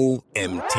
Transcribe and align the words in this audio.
OMT. 0.00 0.78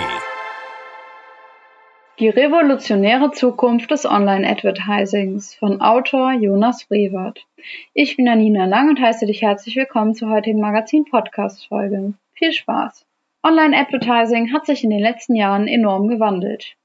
Die 2.18 2.30
revolutionäre 2.30 3.30
Zukunft 3.30 3.92
des 3.92 4.08
Online-Advertisings 4.08 5.54
von 5.54 5.80
Autor 5.80 6.34
Jonas 6.34 6.86
Brewert. 6.86 7.46
Ich 7.94 8.18
bin 8.18 8.28
Anina 8.28 8.66
Lang 8.66 8.90
und 8.90 9.00
heiße 9.00 9.28
dich 9.28 9.44
herzlich 9.44 9.76
willkommen 9.76 10.16
zur 10.16 10.32
heutigen 10.32 10.60
Magazin-Podcast-Folge. 10.60 12.16
Viel 12.34 12.52
Spaß! 12.52 13.06
Online-Advertising 13.44 14.52
hat 14.54 14.66
sich 14.66 14.84
in 14.84 14.90
den 14.90 15.02
letzten 15.02 15.36
Jahren 15.36 15.68
enorm 15.68 16.08
gewandelt. 16.08 16.76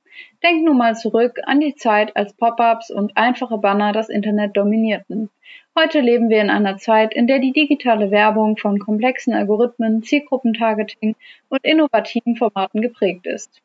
Denk 0.42 0.64
nur 0.64 0.74
mal 0.74 0.94
zurück 0.94 1.40
an 1.44 1.60
die 1.60 1.74
Zeit, 1.74 2.16
als 2.16 2.32
Pop-ups 2.34 2.90
und 2.90 3.16
einfache 3.16 3.58
Banner 3.58 3.92
das 3.92 4.08
Internet 4.08 4.56
dominierten. 4.56 5.30
Heute 5.78 6.00
leben 6.00 6.30
wir 6.30 6.40
in 6.40 6.50
einer 6.50 6.78
Zeit, 6.78 7.12
in 7.14 7.26
der 7.26 7.38
die 7.38 7.52
digitale 7.52 8.10
Werbung 8.10 8.56
von 8.56 8.78
komplexen 8.78 9.34
Algorithmen, 9.34 10.02
Zielgruppentargeting 10.02 11.16
und 11.48 11.64
innovativen 11.64 12.36
Formaten 12.36 12.80
geprägt 12.80 13.26
ist. 13.26 13.60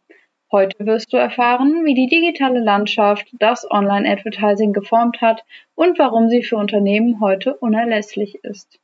Heute 0.51 0.85
wirst 0.85 1.13
du 1.13 1.17
erfahren, 1.17 1.85
wie 1.85 1.93
die 1.93 2.07
digitale 2.07 2.59
Landschaft 2.59 3.27
das 3.39 3.65
Online-Advertising 3.71 4.73
geformt 4.73 5.21
hat 5.21 5.45
und 5.75 5.97
warum 5.97 6.27
sie 6.27 6.43
für 6.43 6.57
Unternehmen 6.57 7.21
heute 7.21 7.55
unerlässlich 7.55 8.43
ist. 8.43 8.77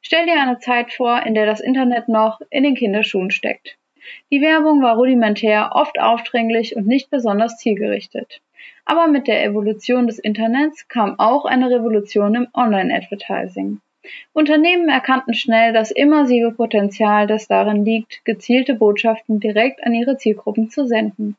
Stell 0.00 0.26
dir 0.26 0.40
eine 0.40 0.60
Zeit 0.60 0.92
vor, 0.92 1.26
in 1.26 1.34
der 1.34 1.46
das 1.46 1.60
Internet 1.60 2.08
noch 2.08 2.40
in 2.50 2.62
den 2.62 2.76
Kinderschuhen 2.76 3.32
steckt. 3.32 3.78
Die 4.30 4.40
Werbung 4.40 4.82
war 4.82 4.96
rudimentär, 4.96 5.70
oft 5.74 6.00
aufdringlich 6.00 6.76
und 6.76 6.86
nicht 6.86 7.10
besonders 7.10 7.58
zielgerichtet. 7.58 8.40
Aber 8.84 9.06
mit 9.06 9.28
der 9.28 9.44
Evolution 9.44 10.06
des 10.06 10.18
Internets 10.18 10.88
kam 10.88 11.18
auch 11.18 11.44
eine 11.44 11.70
Revolution 11.70 12.34
im 12.34 12.48
Online-Advertising. 12.52 13.80
Unternehmen 14.32 14.88
erkannten 14.88 15.34
schnell 15.34 15.72
das 15.72 15.92
immersive 15.92 16.50
Potenzial, 16.50 17.28
das 17.28 17.46
darin 17.46 17.84
liegt, 17.84 18.24
gezielte 18.24 18.74
Botschaften 18.74 19.38
direkt 19.38 19.84
an 19.86 19.94
ihre 19.94 20.16
Zielgruppen 20.16 20.70
zu 20.70 20.86
senden. 20.86 21.36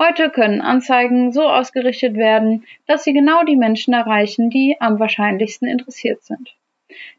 Heute 0.00 0.30
können 0.30 0.60
Anzeigen 0.60 1.32
so 1.32 1.42
ausgerichtet 1.42 2.16
werden, 2.16 2.64
dass 2.86 3.04
sie 3.04 3.12
genau 3.12 3.44
die 3.44 3.54
Menschen 3.54 3.94
erreichen, 3.94 4.50
die 4.50 4.76
am 4.80 4.98
wahrscheinlichsten 4.98 5.68
interessiert 5.68 6.24
sind. 6.24 6.56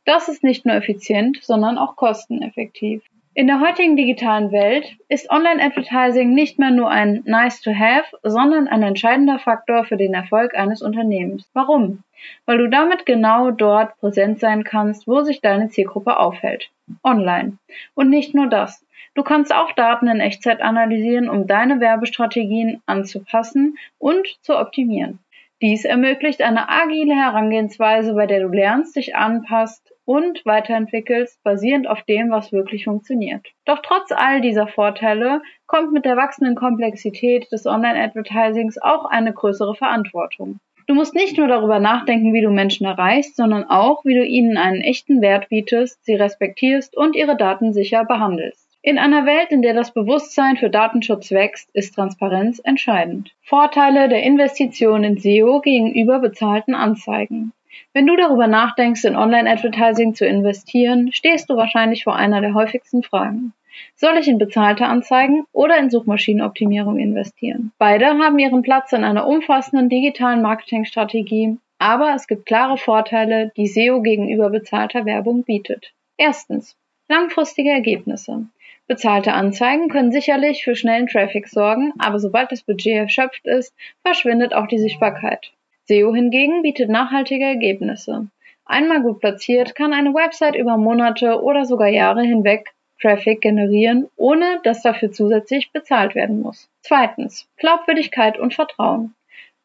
Das 0.04 0.28
ist 0.28 0.44
nicht 0.44 0.66
nur 0.66 0.76
effizient, 0.76 1.40
sondern 1.42 1.78
auch 1.78 1.96
kosteneffektiv. 1.96 3.04
In 3.34 3.48
der 3.48 3.62
heutigen 3.62 3.96
digitalen 3.96 4.52
Welt 4.52 4.98
ist 5.08 5.30
Online-Advertising 5.30 6.34
nicht 6.34 6.60
mehr 6.60 6.70
nur 6.70 6.90
ein 6.90 7.24
Nice 7.26 7.62
to 7.62 7.72
have, 7.74 8.06
sondern 8.24 8.68
ein 8.68 8.84
entscheidender 8.84 9.40
Faktor 9.40 9.86
für 9.86 9.96
den 9.96 10.14
Erfolg 10.14 10.54
eines 10.54 10.82
Unternehmens. 10.82 11.50
Warum? 11.54 12.04
Weil 12.46 12.58
du 12.58 12.70
damit 12.70 13.06
genau 13.06 13.52
dort 13.52 13.98
präsent 14.02 14.42
sein 14.42 14.66
kannst, 14.66 15.08
wo 15.08 15.22
sich 15.22 15.40
deine 15.40 15.70
Zielgruppe 15.70 16.20
aufhält. 16.20 16.72
Online. 17.06 17.58
Und 17.96 18.10
nicht 18.10 18.36
nur 18.36 18.48
das. 18.48 18.86
Du 19.14 19.24
kannst 19.24 19.56
auch 19.56 19.72
Daten 19.72 20.10
in 20.10 20.20
Echtzeit 20.20 20.62
analysieren, 20.62 21.30
um 21.30 21.48
deine 21.48 21.80
Werbestrategien 21.80 22.82
anzupassen 22.86 23.78
und 23.98 24.28
zu 24.42 24.60
optimieren. 24.60 25.20
Dies 25.62 25.86
ermöglicht 25.86 26.42
eine 26.42 26.68
agile 26.68 27.16
Herangehensweise, 27.16 28.14
bei 28.14 28.26
der 28.26 28.42
du 28.42 28.50
lernst, 28.50 28.98
dich 28.98 29.16
anpasst 29.16 29.91
und 30.12 30.46
weiterentwickelst, 30.46 31.42
basierend 31.42 31.88
auf 31.88 32.04
dem, 32.04 32.32
was 32.32 32.52
wirklich 32.52 32.84
funktioniert. 32.84 33.48
Doch 33.64 33.80
trotz 33.82 34.12
all 34.12 34.42
dieser 34.42 34.68
Vorteile 34.68 35.42
kommt 35.68 35.94
mit 35.94 36.04
der 36.04 36.18
wachsenden 36.18 36.56
Komplexität 36.56 37.50
des 37.50 37.66
Online-Advertisings 37.66 38.78
auch 38.82 39.06
eine 39.06 39.32
größere 39.32 39.74
Verantwortung. 39.74 40.60
Du 40.86 40.96
musst 40.96 41.16
nicht 41.16 41.38
nur 41.38 41.48
darüber 41.48 41.80
nachdenken, 41.80 42.34
wie 42.34 42.42
du 42.42 42.50
Menschen 42.50 42.86
erreichst, 42.86 43.38
sondern 43.38 43.64
auch, 43.64 44.04
wie 44.04 44.16
du 44.16 44.26
ihnen 44.26 44.58
einen 44.58 44.82
echten 44.82 45.22
Wert 45.22 45.48
bietest, 45.48 46.04
sie 46.04 46.16
respektierst 46.16 46.98
und 46.98 47.16
ihre 47.16 47.38
Daten 47.38 47.72
sicher 47.72 48.04
behandelst. 48.04 48.68
In 48.82 48.98
einer 48.98 49.26
Welt, 49.26 49.52
in 49.52 49.62
der 49.62 49.74
das 49.74 49.94
Bewusstsein 49.94 50.58
für 50.58 50.70
Datenschutz 50.70 51.32
wächst, 51.32 51.70
ist 51.74 51.96
Transparenz 51.96 52.60
entscheidend. 52.60 53.32
Vorteile 53.44 54.10
der 54.10 54.24
Investition 54.24 55.06
in 55.06 55.18
SEO 55.18 55.62
gegenüber 55.62 56.20
bezahlten 56.20 56.76
Anzeigen. 56.76 57.54
Wenn 57.94 58.08
du 58.08 58.16
darüber 58.16 58.48
nachdenkst, 58.48 59.04
in 59.06 59.16
Online-Advertising 59.16 60.16
zu 60.16 60.26
investieren, 60.26 61.12
stehst 61.14 61.50
du 61.50 61.56
wahrscheinlich 61.56 62.04
vor 62.04 62.16
einer 62.16 62.42
der 62.42 62.54
häufigsten 62.54 63.04
Fragen. 63.04 63.54
Soll 63.96 64.18
ich 64.18 64.28
in 64.28 64.38
bezahlte 64.38 64.86
Anzeigen 64.86 65.46
oder 65.54 65.78
in 65.78 65.90
Suchmaschinenoptimierung 65.90 66.98
investieren? 66.98 67.72
Beide 67.78 68.08
haben 68.08 68.38
ihren 68.40 68.62
Platz 68.62 68.92
in 68.92 69.04
einer 69.04 69.28
umfassenden 69.28 69.90
digitalen 69.90 70.42
Marketingstrategie, 70.42 71.58
aber 71.80 72.14
es 72.16 72.28
gibt 72.28 72.46
klare 72.46 72.78
Vorteile, 72.78 73.52
die 73.58 73.68
SEO 73.68 74.02
gegenüber 74.02 74.50
bezahlter 74.50 75.06
Werbung 75.06 75.44
bietet. 75.44 75.94
Erstens. 76.18 76.76
Langfristige 77.08 77.72
Ergebnisse. 77.72 78.46
Bezahlte 78.88 79.34
Anzeigen 79.34 79.90
können 79.90 80.12
sicherlich 80.12 80.64
für 80.64 80.76
schnellen 80.76 81.08
Traffic 81.08 81.48
sorgen, 81.48 81.94
aber 81.98 82.20
sobald 82.20 82.52
das 82.52 82.64
Budget 82.64 82.98
erschöpft 82.98 83.46
ist, 83.46 83.74
verschwindet 84.04 84.54
auch 84.54 84.68
die 84.68 84.80
Sichtbarkeit. 84.80 85.52
SEO 85.92 86.16
hingegen 86.16 86.62
bietet 86.62 86.90
nachhaltige 86.90 87.44
Ergebnisse. 87.44 88.28
Einmal 88.64 89.02
gut 89.02 89.20
platziert 89.20 89.76
kann 89.76 89.92
eine 89.92 90.14
Website 90.14 90.56
über 90.56 90.78
Monate 90.78 91.42
oder 91.44 91.66
sogar 91.66 91.90
Jahre 91.90 92.22
hinweg 92.22 92.72
Traffic 93.02 93.42
generieren, 93.42 94.08
ohne 94.16 94.62
dass 94.64 94.84
dafür 94.84 95.12
zusätzlich 95.12 95.74
bezahlt 95.74 96.16
werden 96.16 96.42
muss. 96.42 96.70
Zweitens. 96.82 97.50
Glaubwürdigkeit 97.58 98.40
und 98.40 98.54
Vertrauen. 98.54 99.16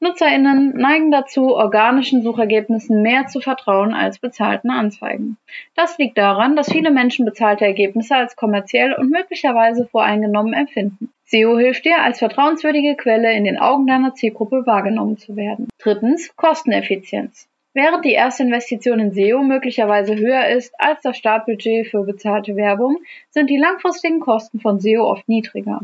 NutzerInnen 0.00 0.76
neigen 0.76 1.12
dazu, 1.12 1.54
organischen 1.54 2.24
Suchergebnissen 2.24 3.02
mehr 3.02 3.28
zu 3.28 3.40
vertrauen 3.40 3.94
als 3.94 4.18
bezahlten 4.18 4.70
Anzeigen. 4.70 5.36
Das 5.76 5.96
liegt 5.96 6.18
daran, 6.18 6.56
dass 6.56 6.72
viele 6.72 6.90
Menschen 6.90 7.24
bezahlte 7.24 7.64
Ergebnisse 7.64 8.16
als 8.16 8.34
kommerziell 8.34 8.94
und 8.94 9.10
möglicherweise 9.10 9.86
voreingenommen 9.86 10.54
empfinden. 10.54 11.12
SEO 11.28 11.58
hilft 11.58 11.84
dir, 11.84 12.02
als 12.02 12.20
vertrauenswürdige 12.20 12.94
Quelle 12.94 13.32
in 13.32 13.42
den 13.42 13.58
Augen 13.58 13.86
deiner 13.88 14.14
Zielgruppe 14.14 14.64
wahrgenommen 14.64 15.18
zu 15.18 15.34
werden. 15.34 15.68
Drittens, 15.78 16.34
Kosteneffizienz. 16.36 17.48
Während 17.74 18.04
die 18.04 18.12
erste 18.12 18.44
Investition 18.44 19.00
in 19.00 19.12
SEO 19.12 19.42
möglicherweise 19.42 20.16
höher 20.16 20.48
ist 20.48 20.72
als 20.78 21.02
das 21.02 21.18
Startbudget 21.18 21.88
für 21.88 22.04
bezahlte 22.04 22.54
Werbung, 22.56 22.98
sind 23.28 23.50
die 23.50 23.58
langfristigen 23.58 24.20
Kosten 24.20 24.60
von 24.60 24.80
SEO 24.80 25.02
oft 25.02 25.28
niedriger. 25.28 25.80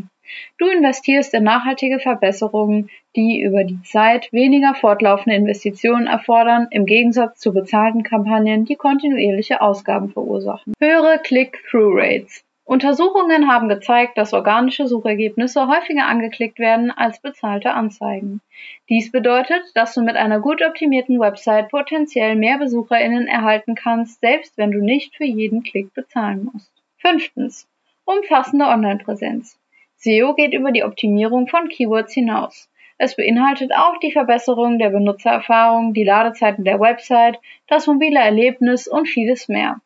Du 0.59 0.69
investierst 0.69 1.35
in 1.35 1.43
nachhaltige 1.43 1.99
Verbesserungen, 1.99 2.89
die 3.17 3.43
über 3.43 3.65
die 3.65 3.83
Zeit 3.83 4.33
weniger 4.33 4.75
fortlaufende 4.75 5.37
Investitionen 5.37 6.07
erfordern, 6.07 6.69
im 6.71 6.87
Gegensatz 6.87 7.41
zu 7.41 7.53
bezahlten 7.53 8.05
Kampagnen, 8.05 8.65
die 8.65 8.77
kontinuierliche 8.77 9.61
Ausgaben 9.61 10.09
verursachen. 10.09 10.73
Höhere 10.81 11.19
Click-Through-Rates. 11.19 12.45
Untersuchungen 12.65 13.51
haben 13.51 13.69
gezeigt, 13.69 14.17
dass 14.17 14.33
organische 14.33 14.87
Suchergebnisse 14.87 15.67
häufiger 15.67 16.07
angeklickt 16.07 16.61
werden 16.61 16.93
als 16.93 17.21
bezahlte 17.21 17.73
Anzeigen. 17.73 18.41
Dies 18.89 19.11
bedeutet, 19.11 19.63
dass 19.75 19.95
du 19.95 20.03
mit 20.03 20.17
einer 20.17 20.39
gut 20.39 20.63
optimierten 20.63 21.19
Website 21.19 21.71
potenziell 21.71 22.37
mehr 22.37 22.59
BesucherInnen 22.59 23.27
erhalten 23.27 23.75
kannst, 23.75 24.21
selbst 24.21 24.57
wenn 24.57 24.71
du 24.71 24.79
nicht 24.79 25.17
für 25.17 25.25
jeden 25.25 25.65
Klick 25.65 25.93
bezahlen 25.93 26.51
musst. 26.53 26.73
Fünftens. 26.99 27.69
Umfassende 28.05 28.67
Online-Präsenz. 28.67 29.59
SEO 29.97 30.35
geht 30.35 30.55
über 30.55 30.71
die 30.71 30.85
Optimierung 30.85 31.49
von 31.49 31.69
Keywords 31.69 32.15
hinaus. 32.15 32.69
Es 32.97 33.17
beinhaltet 33.17 33.73
auch 33.75 33.99
die 33.99 34.13
Verbesserung 34.13 34.79
der 34.79 34.91
Benutzererfahrung, 34.91 35.95
die 35.95 36.05
Ladezeiten 36.05 36.65
der 36.65 36.79
Website, 36.79 37.41
das 37.67 37.89
mobile 37.89 38.21
Erlebnis 38.21 38.87
und 38.87 39.09
vieles 39.09 39.49
mehr. 39.49 39.81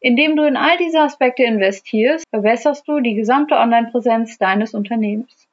Indem 0.00 0.36
du 0.36 0.44
in 0.44 0.56
all 0.56 0.76
diese 0.78 1.00
Aspekte 1.00 1.42
investierst, 1.42 2.24
verbesserst 2.30 2.86
du 2.86 3.00
die 3.00 3.14
gesamte 3.14 3.56
Online-Präsenz 3.56 4.38
deines 4.38 4.74
Unternehmens. 4.74 5.48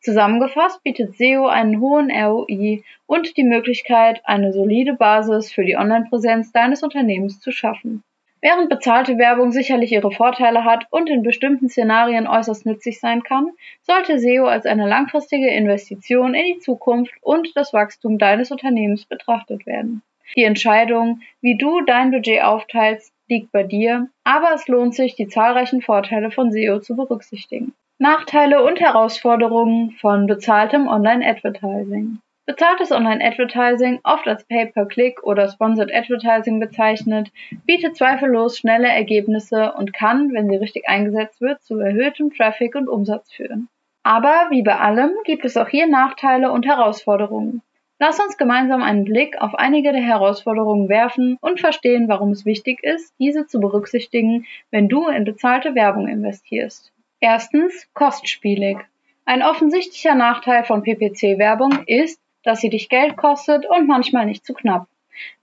Zusammengefasst 0.00 0.82
bietet 0.82 1.16
SEO 1.16 1.46
einen 1.46 1.80
hohen 1.80 2.10
ROI 2.10 2.82
und 3.06 3.36
die 3.36 3.44
Möglichkeit, 3.44 4.22
eine 4.24 4.52
solide 4.52 4.94
Basis 4.94 5.52
für 5.52 5.64
die 5.64 5.76
Online-Präsenz 5.76 6.52
deines 6.52 6.82
Unternehmens 6.82 7.40
zu 7.40 7.52
schaffen. 7.52 8.02
Während 8.42 8.70
bezahlte 8.70 9.18
Werbung 9.18 9.52
sicherlich 9.52 9.92
ihre 9.92 10.10
Vorteile 10.10 10.64
hat 10.64 10.86
und 10.90 11.10
in 11.10 11.22
bestimmten 11.22 11.68
Szenarien 11.68 12.26
äußerst 12.26 12.64
nützlich 12.64 12.98
sein 12.98 13.22
kann, 13.22 13.50
sollte 13.82 14.18
SEO 14.18 14.46
als 14.46 14.64
eine 14.64 14.88
langfristige 14.88 15.50
Investition 15.50 16.32
in 16.32 16.54
die 16.54 16.58
Zukunft 16.60 17.12
und 17.20 17.54
das 17.54 17.74
Wachstum 17.74 18.16
deines 18.16 18.50
Unternehmens 18.50 19.04
betrachtet 19.04 19.66
werden. 19.66 20.00
Die 20.36 20.44
Entscheidung, 20.44 21.20
wie 21.42 21.58
du 21.58 21.82
dein 21.82 22.12
Budget 22.12 22.42
aufteilst, 22.42 23.12
liegt 23.30 23.52
bei 23.52 23.62
dir, 23.62 24.08
aber 24.24 24.52
es 24.54 24.68
lohnt 24.68 24.94
sich, 24.94 25.14
die 25.14 25.28
zahlreichen 25.28 25.80
Vorteile 25.80 26.30
von 26.30 26.52
SEO 26.52 26.80
zu 26.80 26.96
berücksichtigen. 26.96 27.72
Nachteile 27.98 28.62
und 28.64 28.80
Herausforderungen 28.80 29.92
von 29.92 30.26
bezahltem 30.26 30.88
Online-Advertising. 30.88 32.18
Bezahltes 32.46 32.90
Online-Advertising, 32.90 34.00
oft 34.02 34.26
als 34.26 34.44
Pay-per-Click 34.44 35.22
oder 35.22 35.48
Sponsored 35.48 35.94
Advertising 35.94 36.58
bezeichnet, 36.58 37.30
bietet 37.64 37.96
zweifellos 37.96 38.58
schnelle 38.58 38.88
Ergebnisse 38.88 39.72
und 39.74 39.92
kann, 39.92 40.32
wenn 40.32 40.48
sie 40.48 40.56
richtig 40.56 40.88
eingesetzt 40.88 41.40
wird, 41.40 41.62
zu 41.62 41.78
erhöhtem 41.78 42.32
Traffic 42.32 42.74
und 42.74 42.88
Umsatz 42.88 43.32
führen. 43.32 43.68
Aber 44.02 44.46
wie 44.50 44.62
bei 44.62 44.76
allem 44.78 45.12
gibt 45.24 45.44
es 45.44 45.56
auch 45.56 45.68
hier 45.68 45.86
Nachteile 45.86 46.50
und 46.50 46.66
Herausforderungen. 46.66 47.62
Lass 48.02 48.18
uns 48.18 48.38
gemeinsam 48.38 48.82
einen 48.82 49.04
Blick 49.04 49.38
auf 49.42 49.54
einige 49.54 49.92
der 49.92 50.00
Herausforderungen 50.00 50.88
werfen 50.88 51.36
und 51.42 51.60
verstehen, 51.60 52.08
warum 52.08 52.30
es 52.30 52.46
wichtig 52.46 52.82
ist, 52.82 53.12
diese 53.18 53.46
zu 53.46 53.60
berücksichtigen, 53.60 54.46
wenn 54.70 54.88
du 54.88 55.08
in 55.08 55.24
bezahlte 55.24 55.74
Werbung 55.74 56.08
investierst. 56.08 56.94
Erstens 57.20 57.86
kostspielig. 57.92 58.78
Ein 59.26 59.42
offensichtlicher 59.42 60.14
Nachteil 60.14 60.64
von 60.64 60.82
PPC-Werbung 60.82 61.84
ist, 61.84 62.18
dass 62.42 62.62
sie 62.62 62.70
dich 62.70 62.88
Geld 62.88 63.18
kostet 63.18 63.66
und 63.66 63.86
manchmal 63.86 64.24
nicht 64.24 64.46
zu 64.46 64.54
knapp. 64.54 64.86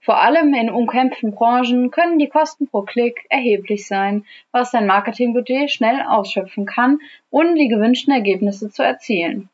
Vor 0.00 0.20
allem 0.20 0.52
in 0.52 0.68
umkämpften 0.68 1.30
Branchen 1.30 1.92
können 1.92 2.18
die 2.18 2.28
Kosten 2.28 2.66
pro 2.66 2.82
Klick 2.82 3.24
erheblich 3.30 3.86
sein, 3.86 4.24
was 4.50 4.72
dein 4.72 4.88
Marketingbudget 4.88 5.70
schnell 5.70 6.02
ausschöpfen 6.02 6.66
kann, 6.66 6.98
ohne 7.30 7.54
die 7.54 7.68
gewünschten 7.68 8.12
Ergebnisse 8.12 8.68
zu 8.68 8.82
erzielen. 8.82 9.48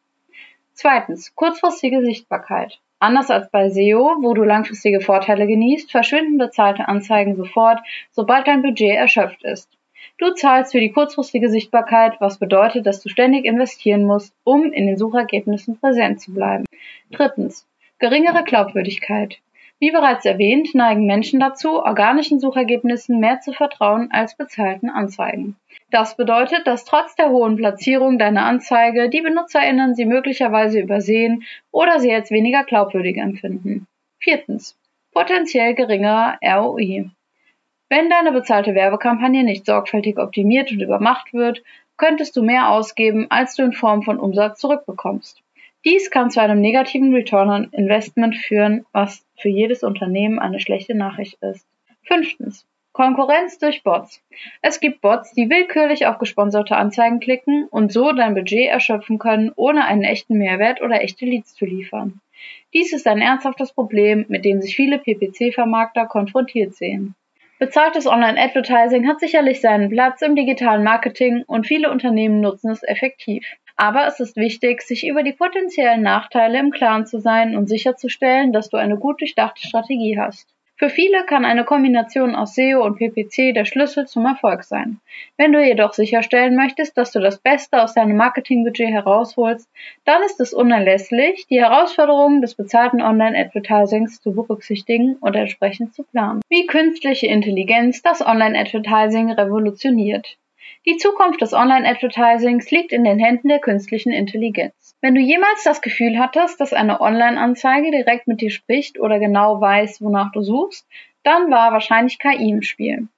Zweitens, 0.72 1.34
kurzfristige 1.34 2.00
Sichtbarkeit. 2.00 2.80
Anders 3.04 3.28
als 3.30 3.50
bei 3.50 3.68
SEO, 3.68 4.16
wo 4.22 4.32
du 4.32 4.44
langfristige 4.44 5.02
Vorteile 5.02 5.46
genießt, 5.46 5.90
verschwinden 5.90 6.38
bezahlte 6.38 6.88
Anzeigen 6.88 7.36
sofort, 7.36 7.80
sobald 8.12 8.46
dein 8.46 8.62
Budget 8.62 8.96
erschöpft 8.96 9.44
ist. 9.44 9.68
Du 10.16 10.30
zahlst 10.30 10.72
für 10.72 10.80
die 10.80 10.90
kurzfristige 10.90 11.50
Sichtbarkeit, 11.50 12.14
was 12.20 12.38
bedeutet, 12.38 12.86
dass 12.86 13.02
du 13.02 13.10
ständig 13.10 13.44
investieren 13.44 14.06
musst, 14.06 14.34
um 14.42 14.72
in 14.72 14.86
den 14.86 14.96
Suchergebnissen 14.96 15.78
präsent 15.78 16.22
zu 16.22 16.32
bleiben. 16.32 16.64
Drittens. 17.10 17.66
Geringere 17.98 18.42
Glaubwürdigkeit. 18.42 19.36
Wie 19.80 19.90
bereits 19.90 20.24
erwähnt, 20.24 20.74
neigen 20.74 21.04
Menschen 21.04 21.40
dazu, 21.40 21.82
organischen 21.82 22.40
Suchergebnissen 22.40 23.20
mehr 23.20 23.40
zu 23.40 23.52
vertrauen 23.52 24.08
als 24.12 24.36
bezahlten 24.36 24.88
Anzeigen. 24.88 25.56
Das 25.90 26.16
bedeutet, 26.16 26.66
dass 26.66 26.84
trotz 26.84 27.14
der 27.16 27.30
hohen 27.30 27.56
Platzierung 27.56 28.18
deiner 28.18 28.46
Anzeige 28.46 29.08
die 29.10 29.20
BenutzerInnen 29.20 29.94
sie 29.94 30.06
möglicherweise 30.06 30.80
übersehen 30.80 31.44
oder 31.70 32.00
sie 32.00 32.12
als 32.12 32.30
weniger 32.30 32.64
glaubwürdig 32.64 33.16
empfinden. 33.16 33.86
Viertens. 34.18 34.78
Potenziell 35.12 35.74
geringerer 35.74 36.38
ROI. 36.42 37.10
Wenn 37.88 38.10
deine 38.10 38.32
bezahlte 38.32 38.74
Werbekampagne 38.74 39.44
nicht 39.44 39.66
sorgfältig 39.66 40.18
optimiert 40.18 40.72
und 40.72 40.80
übermacht 40.80 41.32
wird, 41.32 41.62
könntest 41.96 42.34
du 42.36 42.42
mehr 42.42 42.70
ausgeben, 42.70 43.26
als 43.30 43.54
du 43.54 43.62
in 43.62 43.72
Form 43.72 44.02
von 44.02 44.18
Umsatz 44.18 44.58
zurückbekommst. 44.58 45.43
Dies 45.84 46.10
kann 46.10 46.30
zu 46.30 46.40
einem 46.40 46.62
negativen 46.62 47.12
Return 47.12 47.50
on 47.50 47.68
Investment 47.72 48.36
führen, 48.36 48.86
was 48.92 49.26
für 49.36 49.50
jedes 49.50 49.82
Unternehmen 49.82 50.38
eine 50.38 50.58
schlechte 50.58 50.94
Nachricht 50.94 51.42
ist. 51.42 51.66
Fünftens. 52.04 52.66
Konkurrenz 52.92 53.58
durch 53.58 53.82
Bots. 53.82 54.22
Es 54.62 54.80
gibt 54.80 55.00
Bots, 55.02 55.32
die 55.32 55.50
willkürlich 55.50 56.06
auf 56.06 56.18
gesponserte 56.18 56.76
Anzeigen 56.76 57.20
klicken 57.20 57.66
und 57.68 57.92
so 57.92 58.12
dein 58.12 58.34
Budget 58.34 58.68
erschöpfen 58.68 59.18
können, 59.18 59.52
ohne 59.56 59.84
einen 59.84 60.04
echten 60.04 60.38
Mehrwert 60.38 60.80
oder 60.80 61.02
echte 61.02 61.26
Leads 61.26 61.54
zu 61.54 61.66
liefern. 61.66 62.20
Dies 62.72 62.92
ist 62.92 63.06
ein 63.06 63.20
ernsthaftes 63.20 63.72
Problem, 63.72 64.24
mit 64.28 64.44
dem 64.44 64.62
sich 64.62 64.76
viele 64.76 64.98
PPC-Vermarkter 64.98 66.06
konfrontiert 66.06 66.74
sehen. 66.74 67.14
Bezahltes 67.58 68.06
Online-Advertising 68.06 69.06
hat 69.06 69.20
sicherlich 69.20 69.60
seinen 69.60 69.90
Platz 69.90 70.22
im 70.22 70.34
digitalen 70.34 70.84
Marketing 70.84 71.44
und 71.46 71.66
viele 71.66 71.90
Unternehmen 71.90 72.40
nutzen 72.40 72.70
es 72.70 72.82
effektiv. 72.82 73.44
Aber 73.76 74.06
es 74.06 74.20
ist 74.20 74.36
wichtig, 74.36 74.82
sich 74.82 75.06
über 75.06 75.22
die 75.22 75.32
potenziellen 75.32 76.02
Nachteile 76.02 76.58
im 76.58 76.70
Klaren 76.70 77.06
zu 77.06 77.20
sein 77.20 77.56
und 77.56 77.68
sicherzustellen, 77.68 78.52
dass 78.52 78.68
du 78.68 78.76
eine 78.76 78.96
gut 78.96 79.20
durchdachte 79.20 79.66
Strategie 79.66 80.18
hast. 80.18 80.54
Für 80.76 80.90
viele 80.90 81.24
kann 81.24 81.44
eine 81.44 81.64
Kombination 81.64 82.34
aus 82.34 82.56
SEO 82.56 82.84
und 82.84 82.96
PPC 82.96 83.54
der 83.54 83.64
Schlüssel 83.64 84.08
zum 84.08 84.26
Erfolg 84.26 84.64
sein. 84.64 84.98
Wenn 85.36 85.52
du 85.52 85.64
jedoch 85.64 85.92
sicherstellen 85.92 86.56
möchtest, 86.56 86.98
dass 86.98 87.12
du 87.12 87.20
das 87.20 87.38
Beste 87.38 87.80
aus 87.80 87.94
deinem 87.94 88.16
Marketingbudget 88.16 88.90
herausholst, 88.90 89.70
dann 90.04 90.22
ist 90.24 90.40
es 90.40 90.52
unerlässlich, 90.52 91.46
die 91.48 91.60
Herausforderungen 91.60 92.42
des 92.42 92.56
bezahlten 92.56 93.02
Online-Advertisings 93.02 94.20
zu 94.20 94.34
berücksichtigen 94.34 95.14
und 95.20 95.36
entsprechend 95.36 95.94
zu 95.94 96.02
planen. 96.02 96.40
Wie 96.48 96.66
künstliche 96.66 97.28
Intelligenz 97.28 98.02
das 98.02 98.20
Online-Advertising 98.20 99.30
revolutioniert. 99.30 100.36
Die 100.86 100.98
Zukunft 100.98 101.40
des 101.40 101.54
Online-Advertisings 101.54 102.70
liegt 102.70 102.92
in 102.92 103.04
den 103.04 103.18
Händen 103.18 103.48
der 103.48 103.58
künstlichen 103.58 104.12
Intelligenz. 104.12 104.94
Wenn 105.00 105.14
du 105.14 105.20
jemals 105.22 105.64
das 105.64 105.80
Gefühl 105.80 106.18
hattest, 106.18 106.60
dass 106.60 106.74
eine 106.74 107.00
Online-Anzeige 107.00 107.90
direkt 107.90 108.28
mit 108.28 108.42
dir 108.42 108.50
spricht 108.50 109.00
oder 109.00 109.18
genau 109.18 109.62
weiß, 109.62 110.02
wonach 110.02 110.30
du 110.32 110.42
suchst, 110.42 110.86
dann 111.22 111.50
war 111.50 111.72
wahrscheinlich 111.72 112.18
KI 112.18 112.50
im 112.50 112.60
Spiel. 112.60 113.08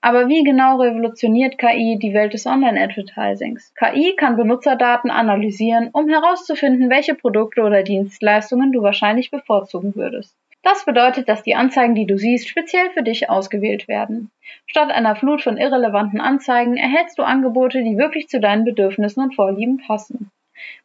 Aber 0.00 0.28
wie 0.28 0.44
genau 0.44 0.80
revolutioniert 0.80 1.58
KI 1.58 1.98
die 2.00 2.14
Welt 2.14 2.32
des 2.32 2.46
Online-Advertisings? 2.46 3.74
KI 3.74 4.14
kann 4.16 4.36
Benutzerdaten 4.36 5.10
analysieren, 5.10 5.90
um 5.92 6.08
herauszufinden, 6.08 6.88
welche 6.88 7.14
Produkte 7.14 7.60
oder 7.60 7.82
Dienstleistungen 7.82 8.72
du 8.72 8.80
wahrscheinlich 8.80 9.30
bevorzugen 9.30 9.94
würdest. 9.94 10.34
Das 10.62 10.84
bedeutet, 10.84 11.28
dass 11.28 11.42
die 11.42 11.54
Anzeigen, 11.54 11.94
die 11.94 12.06
du 12.06 12.18
siehst, 12.18 12.48
speziell 12.48 12.90
für 12.90 13.02
dich 13.02 13.30
ausgewählt 13.30 13.88
werden. 13.88 14.30
Statt 14.66 14.90
einer 14.90 15.16
Flut 15.16 15.42
von 15.42 15.56
irrelevanten 15.56 16.20
Anzeigen 16.20 16.76
erhältst 16.76 17.18
du 17.18 17.22
Angebote, 17.22 17.82
die 17.82 17.96
wirklich 17.96 18.28
zu 18.28 18.40
deinen 18.40 18.64
Bedürfnissen 18.64 19.22
und 19.22 19.34
Vorlieben 19.34 19.78
passen. 19.78 20.30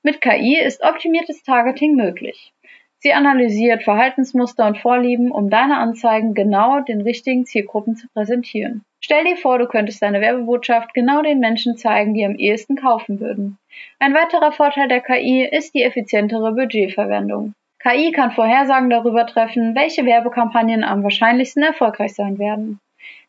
Mit 0.02 0.22
KI 0.22 0.58
ist 0.58 0.82
optimiertes 0.82 1.44
Targeting 1.44 1.96
möglich. 1.96 2.54
Sie 3.00 3.14
analysiert 3.14 3.84
Verhaltensmuster 3.84 4.66
und 4.66 4.78
Vorlieben, 4.78 5.30
um 5.30 5.50
deine 5.50 5.78
Anzeigen 5.78 6.34
genau 6.34 6.80
den 6.80 7.02
richtigen 7.02 7.46
Zielgruppen 7.46 7.96
zu 7.98 8.08
präsentieren. 8.14 8.84
Stell 9.00 9.26
dir 9.26 9.38
vor, 9.38 9.60
du 9.60 9.68
könntest 9.68 10.02
deine 10.02 10.22
Werbebotschaft 10.22 10.94
genau 10.94 11.22
den 11.22 11.40
Menschen 11.40 11.78
zeigen, 11.78 12.14
die 12.14 12.26
am 12.26 12.36
ehesten 12.36 12.78
kaufen 12.78 13.20
würden. 13.20 13.58
Ein 14.00 14.16
weiterer 14.16 14.52
Vorteil 14.52 14.88
der 14.88 15.02
KI 15.02 15.46
ist 15.46 15.76
die 15.76 15.84
effizientere 15.84 16.54
Budgetverwendung. 16.54 17.54
KI 17.86 18.12
kann 18.12 18.32
Vorhersagen 18.32 18.90
darüber 18.90 19.28
treffen, 19.28 19.76
welche 19.76 20.08
Werbekampagnen 20.08 20.84
am 20.84 21.04
wahrscheinlichsten 21.04 21.62
erfolgreich 21.62 22.16
sein 22.16 22.40
werden. 22.40 22.80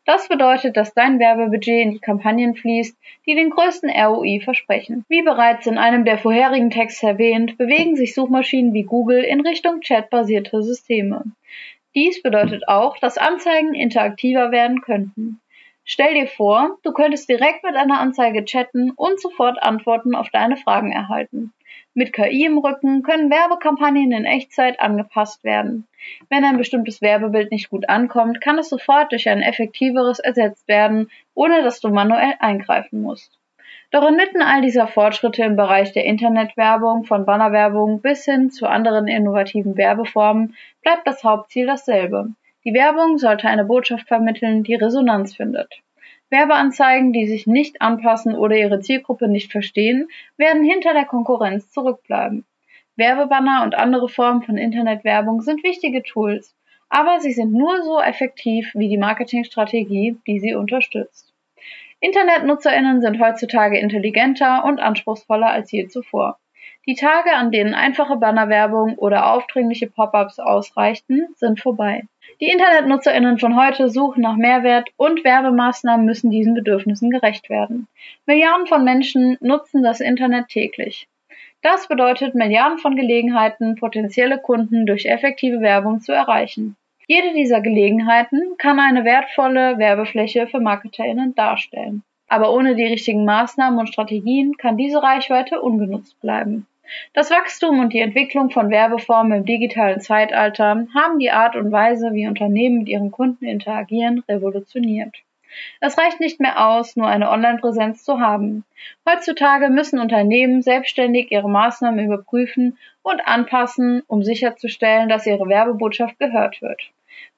Das 0.03 0.27
bedeutet, 0.27 0.75
dass 0.75 0.95
dein 0.95 1.19
Werbebudget 1.19 1.83
in 1.83 1.91
die 1.91 1.99
Kampagnen 1.99 2.55
fließt, 2.55 2.97
die 3.27 3.35
den 3.35 3.51
größten 3.51 3.91
ROI 3.91 4.39
versprechen. 4.43 5.05
Wie 5.09 5.21
bereits 5.21 5.67
in 5.67 5.77
einem 5.77 6.05
der 6.05 6.17
vorherigen 6.17 6.71
Texte 6.71 7.05
erwähnt, 7.05 7.59
bewegen 7.59 7.95
sich 7.95 8.15
Suchmaschinen 8.15 8.73
wie 8.73 8.81
Google 8.81 9.23
in 9.23 9.41
Richtung 9.41 9.81
chatbasierte 9.81 10.63
Systeme. 10.63 11.25
Dies 11.93 12.23
bedeutet 12.23 12.67
auch, 12.67 12.97
dass 12.97 13.19
Anzeigen 13.19 13.75
interaktiver 13.75 14.49
werden 14.49 14.81
könnten. 14.81 15.39
Stell 15.83 16.15
dir 16.15 16.27
vor, 16.27 16.79
du 16.81 16.93
könntest 16.93 17.29
direkt 17.29 17.63
mit 17.63 17.75
einer 17.75 17.99
Anzeige 17.99 18.43
chatten 18.43 18.89
und 18.89 19.21
sofort 19.21 19.61
Antworten 19.61 20.15
auf 20.15 20.31
deine 20.31 20.57
Fragen 20.57 20.91
erhalten. 20.91 21.53
Mit 21.97 22.13
KI 22.13 22.45
im 22.45 22.59
Rücken 22.59 23.01
können 23.01 23.31
Werbekampagnen 23.31 24.11
in 24.11 24.25
Echtzeit 24.25 24.79
angepasst 24.79 25.43
werden. 25.43 25.87
Wenn 26.29 26.45
ein 26.45 26.57
bestimmtes 26.57 27.01
Werbebild 27.01 27.49
nicht 27.49 27.71
gut 27.71 27.89
ankommt, 27.89 28.39
kann 28.39 28.59
es 28.59 28.69
sofort 28.69 29.11
durch 29.11 29.27
ein 29.27 29.41
effektiveres 29.41 30.19
ersetzt 30.19 30.67
werden, 30.67 31.09
ohne 31.33 31.63
dass 31.63 31.79
du 31.79 31.89
manuell 31.89 32.35
eingreifen 32.37 33.01
musst. 33.01 33.39
Doch 33.89 34.07
inmitten 34.07 34.43
all 34.43 34.61
dieser 34.61 34.85
Fortschritte 34.85 35.41
im 35.43 35.55
Bereich 35.55 35.91
der 35.91 36.05
Internetwerbung, 36.05 37.03
von 37.05 37.25
Bannerwerbung 37.25 37.99
bis 37.99 38.25
hin 38.25 38.51
zu 38.51 38.67
anderen 38.67 39.07
innovativen 39.07 39.75
Werbeformen, 39.75 40.55
bleibt 40.83 41.07
das 41.07 41.23
Hauptziel 41.23 41.65
dasselbe. 41.65 42.27
Die 42.63 42.75
Werbung 42.75 43.17
sollte 43.17 43.47
eine 43.47 43.65
Botschaft 43.65 44.07
vermitteln, 44.07 44.61
die 44.61 44.75
Resonanz 44.75 45.35
findet. 45.35 45.81
Werbeanzeigen, 46.29 47.13
die 47.13 47.27
sich 47.27 47.47
nicht 47.47 47.81
anpassen 47.81 48.35
oder 48.35 48.57
ihre 48.57 48.79
Zielgruppe 48.79 49.27
nicht 49.27 49.51
verstehen, 49.51 50.07
werden 50.35 50.63
hinter 50.63 50.93
der 50.93 51.05
Konkurrenz 51.05 51.71
zurückbleiben. 51.71 52.45
Werbebanner 52.97 53.63
und 53.63 53.75
andere 53.75 54.09
Formen 54.09 54.41
von 54.41 54.57
Internetwerbung 54.57 55.41
sind 55.41 55.63
wichtige 55.63 56.03
Tools, 56.03 56.55
aber 56.89 57.19
sie 57.19 57.31
sind 57.31 57.53
nur 57.53 57.83
so 57.83 57.99
effektiv 58.01 58.71
wie 58.73 58.89
die 58.89 58.97
Marketingstrategie, 58.97 60.17
die 60.25 60.39
sie 60.39 60.55
unterstützt. 60.55 61.33
Internetnutzerinnen 61.99 63.01
sind 63.01 63.19
heutzutage 63.19 63.79
intelligenter 63.79 64.63
und 64.65 64.79
anspruchsvoller 64.79 65.49
als 65.49 65.71
je 65.71 65.87
zuvor. 65.87 66.39
Die 66.89 66.95
Tage, 66.95 67.33
an 67.33 67.51
denen 67.51 67.73
einfache 67.73 68.15
Bannerwerbung 68.15 68.95
oder 68.95 69.33
aufdringliche 69.33 69.87
Pop-ups 69.87 70.39
ausreichten, 70.39 71.27
sind 71.35 71.59
vorbei. 71.59 72.03
Die 72.39 72.47
Internetnutzerinnen 72.47 73.39
von 73.39 73.57
heute 73.61 73.89
suchen 73.89 74.21
nach 74.21 74.37
Mehrwert 74.37 74.87
und 74.95 75.25
Werbemaßnahmen 75.25 76.05
müssen 76.05 76.31
diesen 76.31 76.53
Bedürfnissen 76.53 77.09
gerecht 77.09 77.49
werden. 77.49 77.89
Milliarden 78.25 78.67
von 78.67 78.85
Menschen 78.85 79.37
nutzen 79.41 79.83
das 79.83 79.99
Internet 79.99 80.47
täglich. 80.47 81.09
Das 81.61 81.89
bedeutet 81.89 82.35
Milliarden 82.35 82.77
von 82.77 82.95
Gelegenheiten, 82.95 83.75
potenzielle 83.75 84.37
Kunden 84.37 84.85
durch 84.85 85.07
effektive 85.07 85.59
Werbung 85.59 85.99
zu 85.99 86.13
erreichen. 86.13 86.77
Jede 87.05 87.33
dieser 87.33 87.59
Gelegenheiten 87.59 88.55
kann 88.57 88.79
eine 88.79 89.03
wertvolle 89.03 89.77
Werbefläche 89.77 90.47
für 90.47 90.61
Marketerinnen 90.61 91.35
darstellen. 91.35 92.03
Aber 92.29 92.53
ohne 92.53 92.75
die 92.75 92.85
richtigen 92.85 93.25
Maßnahmen 93.25 93.77
und 93.77 93.87
Strategien 93.87 94.55
kann 94.55 94.77
diese 94.77 95.03
Reichweite 95.03 95.61
ungenutzt 95.61 96.19
bleiben. 96.21 96.65
Das 97.13 97.31
Wachstum 97.31 97.79
und 97.79 97.93
die 97.93 97.99
Entwicklung 97.99 98.49
von 98.49 98.69
Werbeformen 98.69 99.39
im 99.39 99.45
digitalen 99.45 99.99
Zeitalter 99.99 100.87
haben 100.93 101.19
die 101.19 101.31
Art 101.31 101.55
und 101.55 101.71
Weise, 101.71 102.13
wie 102.13 102.27
Unternehmen 102.27 102.79
mit 102.79 102.89
ihren 102.89 103.11
Kunden 103.11 103.45
interagieren, 103.45 104.23
revolutioniert. 104.27 105.15
Es 105.79 105.97
reicht 105.97 106.19
nicht 106.19 106.39
mehr 106.39 106.67
aus, 106.67 106.95
nur 106.95 107.07
eine 107.07 107.29
Online-Präsenz 107.29 108.03
zu 108.03 108.19
haben. 108.19 108.63
Heutzutage 109.09 109.69
müssen 109.69 109.99
Unternehmen 109.99 110.61
selbstständig 110.61 111.31
ihre 111.31 111.49
Maßnahmen 111.49 112.05
überprüfen 112.05 112.77
und 113.01 113.27
anpassen, 113.27 114.03
um 114.07 114.23
sicherzustellen, 114.23 115.09
dass 115.09 115.25
ihre 115.25 115.47
Werbebotschaft 115.47 116.19
gehört 116.19 116.61
wird. 116.61 116.81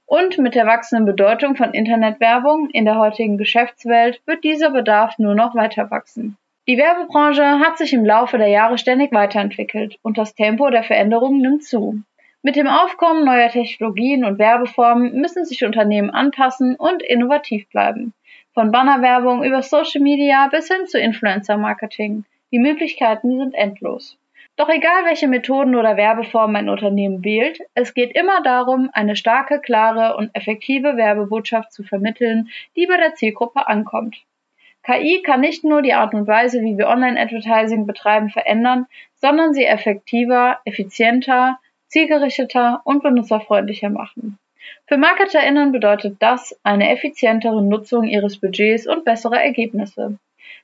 Und 0.06 0.40
mit 0.40 0.56
der 0.56 0.66
wachsenden 0.66 1.06
Bedeutung 1.06 1.56
von 1.56 1.74
Internetwerbung 1.74 2.70
in 2.72 2.86
der 2.86 2.98
heutigen 2.98 3.38
Geschäftswelt 3.38 4.22
wird 4.26 4.44
dieser 4.44 4.72
Bedarf 4.72 5.20
nur 5.20 5.36
noch 5.36 5.56
weiter 5.56 5.92
wachsen. 5.92 6.36
Die 6.70 6.78
Werbebranche 6.78 7.60
hat 7.60 7.80
sich 7.80 7.94
im 7.94 8.06
Laufe 8.06 8.38
der 8.38 8.50
Jahre 8.50 8.78
ständig 8.78 9.12
weiterentwickelt 9.12 9.98
und 10.04 10.20
das 10.20 10.36
Tempo 10.36 10.70
der 10.70 10.84
Veränderungen 10.84 11.42
nimmt 11.42 11.64
zu. 11.64 12.04
Mit 12.44 12.56
dem 12.56 12.68
Aufkommen 12.68 13.26
neuer 13.26 13.50
Technologien 13.50 14.24
und 14.24 14.38
Werbeformen 14.38 15.20
müssen 15.20 15.46
sich 15.46 15.66
Unternehmen 15.66 16.12
anpassen 16.12 16.76
und 16.76 17.02
innovativ 17.02 17.68
bleiben. 17.70 18.14
Von 18.54 18.72
Bannerwerbung 18.72 19.44
über 19.44 19.64
Social 19.64 20.02
Media 20.02 20.48
bis 20.50 20.68
hin 20.68 20.86
zu 20.86 21.00
Influencer 21.00 21.58
Marketing. 21.58 22.24
Die 22.52 22.60
Möglichkeiten 22.60 23.40
sind 23.40 23.56
endlos. 23.56 24.20
Doch 24.56 24.70
egal 24.70 25.06
welche 25.06 25.28
Methoden 25.28 25.74
oder 25.76 25.98
Werbeformen 25.98 26.56
ein 26.56 26.70
Unternehmen 26.70 27.26
wählt, 27.26 27.58
es 27.74 27.96
geht 27.96 28.16
immer 28.16 28.44
darum, 28.44 28.92
eine 28.94 29.16
starke, 29.16 29.60
klare 29.60 30.16
und 30.18 30.30
effektive 30.36 30.98
Werbebotschaft 30.98 31.74
zu 31.74 31.82
vermitteln, 31.82 32.50
die 32.76 32.86
bei 32.86 32.98
der 32.98 33.16
Zielgruppe 33.16 33.68
ankommt. 33.68 34.24
KI 34.84 35.22
kann 35.24 35.42
nicht 35.42 35.64
nur 35.64 35.82
die 35.82 35.94
Art 35.94 36.14
und 36.14 36.28
Weise, 36.28 36.62
wie 36.62 36.78
wir 36.78 36.88
Online-Advertising 36.88 37.86
betreiben, 37.86 38.30
verändern, 38.30 38.88
sondern 39.16 39.54
sie 39.54 39.66
effektiver, 39.66 40.60
effizienter, 40.66 41.60
zielgerichteter 41.88 42.82
und 42.86 43.04
benutzerfreundlicher 43.04 43.90
machen. 43.90 44.40
Für 44.88 44.98
MarketerInnen 44.98 45.72
bedeutet 45.72 46.18
das 46.20 46.60
eine 46.64 46.90
effizientere 46.92 47.62
Nutzung 47.62 48.06
ihres 48.06 48.40
Budgets 48.40 48.88
und 48.88 49.06
bessere 49.06 49.40
Ergebnisse. 49.40 50.18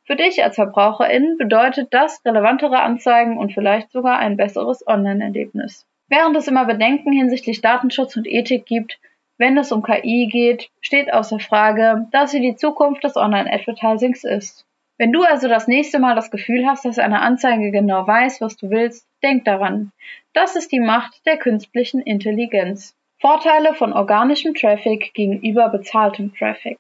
Für 0.06 0.16
dich 0.16 0.44
als 0.44 0.56
VerbraucherIn 0.56 1.38
bedeutet 1.38 1.94
das 1.94 2.24
relevantere 2.24 2.80
Anzeigen 2.80 3.38
und 3.38 3.54
vielleicht 3.54 3.92
sogar 3.92 4.20
ein 4.20 4.38
besseres 4.38 4.86
Online-Erlebnis. 4.88 5.86
Während 6.08 6.38
es 6.38 6.48
immer 6.48 6.66
Bedenken 6.66 7.12
hinsichtlich 7.12 7.62
Datenschutz 7.62 8.16
und 8.16 8.28
Ethik 8.28 8.66
gibt, 8.66 9.00
wenn 9.38 9.58
es 9.58 9.72
um 9.72 9.84
KI 9.84 10.28
geht, 10.32 10.70
steht 10.82 11.12
außer 11.12 11.40
Frage, 11.40 12.08
dass 12.12 12.32
sie 12.32 12.42
die 12.42 12.56
Zukunft 12.56 13.04
des 13.04 13.16
Online-Advertisings 13.18 14.24
ist. 14.24 14.66
Wenn 14.98 15.12
du 15.12 15.24
also 15.24 15.50
das 15.50 15.68
nächste 15.68 16.00
Mal 16.00 16.16
das 16.16 16.32
Gefühl 16.32 16.66
hast, 16.66 16.86
dass 16.86 17.00
eine 17.00 17.22
Anzeige 17.22 17.72
genau 17.72 18.08
weiß, 18.08 18.40
was 18.40 18.56
du 18.56 18.70
willst, 18.70 19.08
denk 19.24 19.44
daran. 19.44 19.92
Das 20.34 20.56
ist 20.56 20.72
die 20.72 20.80
Macht 20.80 21.26
der 21.26 21.38
künstlichen 21.38 22.02
Intelligenz. 22.02 22.96
Vorteile 23.20 23.74
von 23.74 23.92
organischem 23.92 24.54
Traffic 24.54 25.14
gegenüber 25.14 25.70
bezahltem 25.70 26.34
Traffic. 26.34 26.78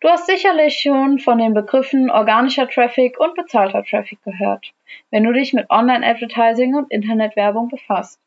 Du 0.00 0.08
hast 0.08 0.26
sicherlich 0.26 0.78
schon 0.78 1.18
von 1.18 1.38
den 1.38 1.54
Begriffen 1.54 2.10
organischer 2.10 2.68
Traffic 2.68 3.18
und 3.18 3.34
bezahlter 3.34 3.84
Traffic 3.84 4.22
gehört, 4.24 4.72
wenn 5.10 5.24
du 5.24 5.32
dich 5.32 5.52
mit 5.52 5.70
Online-Advertising 5.70 6.74
und 6.74 6.90
Internetwerbung 6.90 7.68
befasst. 7.68 8.20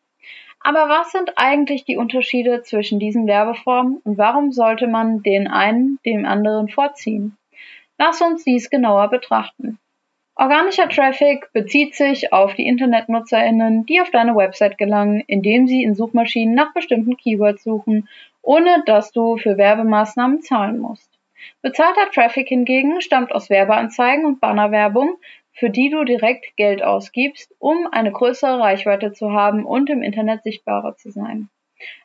Aber 0.64 0.90
was 0.90 1.12
sind 1.12 1.34
eigentlich 1.38 1.86
die 1.86 1.98
Unterschiede 1.98 2.62
zwischen 2.62 3.00
diesen 3.00 3.26
Werbeformen 3.28 3.98
und 4.04 4.18
warum 4.18 4.52
sollte 4.52 4.88
man 4.88 5.24
den 5.24 5.48
einen 5.48 6.00
dem 6.06 6.26
anderen 6.26 6.70
vorziehen? 6.70 7.36
Lass 7.98 8.22
uns 8.22 8.44
dies 8.44 8.70
genauer 8.70 9.10
betrachten. 9.10 9.80
Organischer 10.36 10.90
Traffic 10.90 11.52
bezieht 11.54 11.94
sich 11.94 12.32
auf 12.32 12.56
die 12.56 12.66
Internetnutzerinnen, 12.66 13.86
die 13.86 14.02
auf 14.02 14.12
deine 14.12 14.36
Website 14.36 14.78
gelangen, 14.78 15.24
indem 15.28 15.68
sie 15.68 15.84
in 15.84 15.94
Suchmaschinen 15.94 16.56
nach 16.56 16.74
bestimmten 16.74 17.18
Keywords 17.18 17.64
suchen, 17.64 18.08
ohne 18.42 18.84
dass 18.86 19.12
du 19.12 19.38
für 19.38 19.58
Werbemaßnahmen 19.58 20.42
zahlen 20.42 20.80
musst. 20.80 21.10
Bezahlter 21.62 22.10
Traffic 22.12 22.48
hingegen 22.48 23.02
stammt 23.02 23.34
aus 23.34 23.50
Werbeanzeigen 23.50 24.26
und 24.26 24.40
Bannerwerbung, 24.40 25.18
für 25.62 25.70
die 25.70 25.92
du 25.92 26.04
direkt 26.04 26.58
Geld 26.58 26.82
ausgibst, 26.82 27.54
um 27.60 27.86
eine 27.92 28.12
größere 28.12 28.60
Reichweite 28.60 29.14
zu 29.14 29.32
haben 29.32 29.64
und 29.64 29.92
im 29.92 30.02
Internet 30.02 30.42
sichtbarer 30.42 30.98
zu 30.98 31.12
sein. 31.12 31.50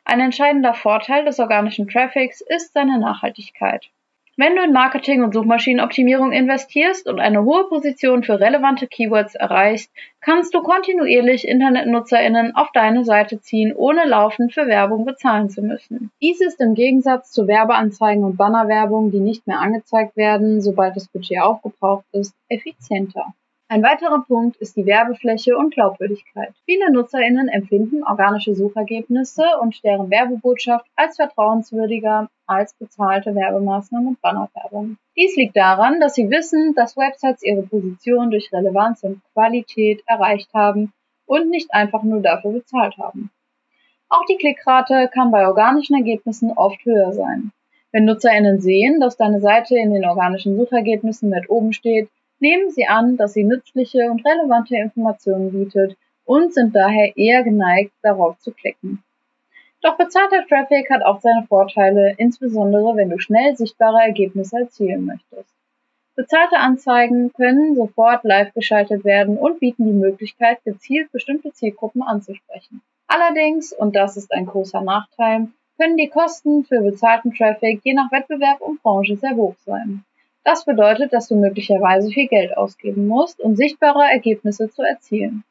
Ein 0.05 0.19
entscheidender 0.19 0.75
Vorteil 0.75 1.25
des 1.25 1.39
organischen 1.39 1.87
Traffics 1.87 2.41
ist 2.41 2.73
seine 2.73 2.99
Nachhaltigkeit. 2.99 3.89
Wenn 4.35 4.55
du 4.55 4.61
in 4.61 4.73
Marketing 4.73 5.23
und 5.23 5.33
Suchmaschinenoptimierung 5.33 6.33
investierst 6.33 7.07
und 7.07 7.19
eine 7.19 7.45
hohe 7.45 7.67
Position 7.67 8.21
für 8.21 8.39
relevante 8.39 8.85
Keywords 8.85 9.33
erreichst, 9.33 9.91
kannst 10.21 10.53
du 10.53 10.61
kontinuierlich 10.61 11.47
InternetnutzerInnen 11.47 12.55
auf 12.55 12.71
deine 12.73 13.05
Seite 13.05 13.41
ziehen, 13.41 13.73
ohne 13.75 14.05
laufend 14.05 14.53
für 14.53 14.67
Werbung 14.67 15.03
bezahlen 15.03 15.49
zu 15.49 15.63
müssen. 15.63 16.11
Dies 16.21 16.41
ist 16.41 16.61
im 16.61 16.75
Gegensatz 16.75 17.31
zu 17.31 17.47
Werbeanzeigen 17.47 18.23
und 18.23 18.37
Bannerwerbung, 18.37 19.09
die 19.09 19.19
nicht 19.19 19.47
mehr 19.47 19.59
angezeigt 19.59 20.15
werden, 20.15 20.61
sobald 20.61 20.95
das 20.95 21.07
Budget 21.07 21.41
aufgebraucht 21.41 22.05
ist, 22.11 22.35
effizienter. 22.49 23.33
Ein 23.69 23.83
weiterer 23.83 24.23
Punkt 24.25 24.55
ist 24.57 24.77
die 24.77 24.85
Werbefläche 24.85 25.57
und 25.57 25.73
Glaubwürdigkeit. 25.73 26.53
Viele 26.63 26.89
NutzerInnen 26.89 27.49
empfinden 27.49 28.01
organische 28.01 28.55
Suchergebnisse 28.55 29.43
und 29.61 29.83
deren 29.83 30.09
Werbebotschaft 30.09 30.85
als 30.95 31.17
vertrauenswürdiger 31.17 32.29
als 32.45 32.73
bezahlte 32.75 33.35
Werbemaßnahmen 33.35 34.07
und 34.07 34.21
Bannerwerbung. 34.21 34.95
Dies 35.17 35.35
liegt 35.35 35.57
daran, 35.57 35.99
dass 35.99 36.15
sie 36.15 36.29
wissen, 36.29 36.75
dass 36.75 36.95
Websites 36.95 37.43
ihre 37.43 37.63
Position 37.63 38.31
durch 38.31 38.53
Relevanz 38.53 39.03
und 39.03 39.21
Qualität 39.33 40.01
erreicht 40.05 40.49
haben 40.53 40.93
und 41.25 41.49
nicht 41.49 41.73
einfach 41.73 42.03
nur 42.03 42.21
dafür 42.21 42.53
bezahlt 42.53 42.97
haben. 42.97 43.31
Auch 44.07 44.23
die 44.29 44.37
Klickrate 44.37 45.09
kann 45.13 45.29
bei 45.29 45.45
organischen 45.45 45.97
Ergebnissen 45.97 46.51
oft 46.51 46.85
höher 46.85 47.11
sein. 47.11 47.51
Wenn 47.91 48.05
NutzerInnen 48.05 48.61
sehen, 48.61 49.01
dass 49.01 49.17
deine 49.17 49.41
Seite 49.41 49.77
in 49.77 49.93
den 49.93 50.05
organischen 50.05 50.55
Suchergebnissen 50.55 51.29
weit 51.31 51.49
oben 51.49 51.73
steht, 51.73 52.09
nehmen 52.39 52.71
sie 52.71 52.87
an, 52.87 53.17
dass 53.17 53.33
sie 53.33 53.43
nützliche 53.43 54.09
und 54.11 54.25
relevante 54.25 54.75
Informationen 54.75 55.51
bietet 55.51 55.97
und 56.25 56.53
sind 56.53 56.75
daher 56.75 57.15
eher 57.15 57.43
geneigt, 57.43 57.93
darauf 58.01 58.37
zu 58.39 58.51
klicken. 58.51 59.03
Doch 59.81 59.97
bezahlter 59.97 60.45
Traffic 60.47 60.89
hat 60.89 61.03
auch 61.03 61.21
seine 61.21 61.45
Vorteile, 61.47 62.13
insbesondere 62.17 62.95
wenn 62.95 63.09
du 63.09 63.19
schnell 63.19 63.55
sichtbare 63.55 64.01
Ergebnisse 64.01 64.57
erzielen 64.57 65.05
möchtest. 65.05 65.53
Bezahlte 66.15 66.57
Anzeigen 66.57 67.31
können 67.33 67.75
sofort 67.75 68.23
live 68.23 68.51
geschaltet 68.53 69.05
werden 69.05 69.37
und 69.37 69.59
bieten 69.59 69.85
die 69.85 69.91
Möglichkeit, 69.91 70.63
gezielt 70.63 71.11
bestimmte 71.11 71.53
Zielgruppen 71.53 72.01
anzusprechen. 72.01 72.81
Allerdings, 73.05 73.71
und 73.71 73.95
das 73.95 74.17
ist 74.17 74.31
ein 74.31 74.47
großer 74.47 74.81
Nachteil, 74.81 75.49
können 75.77 75.95
die 75.95 76.09
Kosten 76.09 76.65
für 76.65 76.81
bezahlten 76.81 77.33
Traffic 77.35 77.81
je 77.83 77.93
nach 77.93 78.11
Wettbewerb 78.11 78.61
und 78.61 78.81
Branche 78.81 79.15
sehr 79.15 79.35
hoch 79.35 79.55
sein. 79.63 80.03
Das 80.47 80.63
bedeutet, 80.63 81.11
dass 81.11 81.27
du 81.27 81.35
möglicherweise 81.35 82.09
viel 82.09 82.29
Geld 82.29 82.55
ausgeben 82.55 83.05
musst, 83.05 83.41
um 83.41 83.57
sichtbare 83.57 84.09
Ergebnisse 84.09 84.69
zu 84.69 84.81
erzielen. 84.81 85.43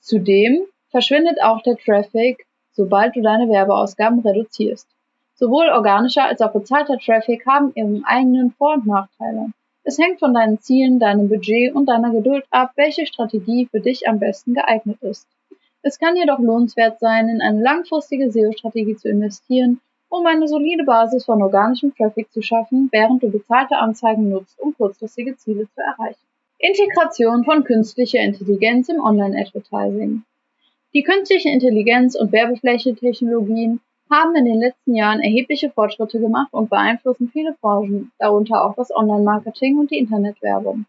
Zudem 0.00 0.62
verschwindet 0.90 1.40
auch 1.40 1.62
der 1.62 1.76
Traffic, 1.76 2.44
sobald 2.72 3.14
du 3.14 3.22
deine 3.22 3.48
Werbeausgaben 3.48 4.18
reduzierst. 4.18 4.88
Sowohl 5.36 5.68
organischer 5.68 6.24
als 6.24 6.40
auch 6.40 6.52
bezahlter 6.52 6.98
Traffic 6.98 7.46
haben 7.46 7.70
ihren 7.76 8.04
eigenen 8.04 8.50
Vor- 8.50 8.74
und 8.74 8.84
Nachteile. 8.84 9.52
Es 9.84 9.96
hängt 9.96 10.18
von 10.18 10.34
deinen 10.34 10.58
Zielen, 10.58 10.98
deinem 10.98 11.28
Budget 11.28 11.72
und 11.72 11.86
deiner 11.86 12.10
Geduld 12.10 12.44
ab, 12.50 12.72
welche 12.74 13.06
Strategie 13.06 13.68
für 13.70 13.78
dich 13.78 14.08
am 14.08 14.18
besten 14.18 14.54
geeignet 14.54 15.00
ist. 15.02 15.28
Es 15.82 16.00
kann 16.00 16.16
jedoch 16.16 16.40
lohnenswert 16.40 16.98
sein, 16.98 17.28
in 17.28 17.40
eine 17.40 17.62
langfristige 17.62 18.32
SEO-Strategie 18.32 18.96
zu 18.96 19.08
investieren 19.08 19.80
um 20.12 20.26
eine 20.26 20.46
solide 20.46 20.84
Basis 20.84 21.24
von 21.24 21.40
organischem 21.42 21.94
Traffic 21.96 22.30
zu 22.30 22.42
schaffen, 22.42 22.90
während 22.92 23.22
du 23.22 23.30
bezahlte 23.30 23.78
Anzeigen 23.78 24.28
nutzt, 24.28 24.60
um 24.60 24.76
kurzfristige 24.76 25.38
Ziele 25.38 25.66
zu 25.74 25.80
erreichen. 25.80 26.20
Integration 26.58 27.44
von 27.44 27.64
künstlicher 27.64 28.18
Intelligenz 28.18 28.90
im 28.90 29.00
Online-Advertising. 29.00 30.22
Die 30.92 31.02
künstliche 31.02 31.48
Intelligenz 31.48 32.14
und 32.14 32.30
Werbefläche-Technologien 32.30 33.80
haben 34.10 34.36
in 34.36 34.44
den 34.44 34.60
letzten 34.60 34.94
Jahren 34.94 35.20
erhebliche 35.20 35.70
Fortschritte 35.70 36.20
gemacht 36.20 36.52
und 36.52 36.68
beeinflussen 36.68 37.30
viele 37.32 37.56
Branchen, 37.62 38.12
darunter 38.18 38.66
auch 38.66 38.74
das 38.74 38.94
Online-Marketing 38.94 39.78
und 39.78 39.90
die 39.90 39.98
Internetwerbung. 39.98 40.84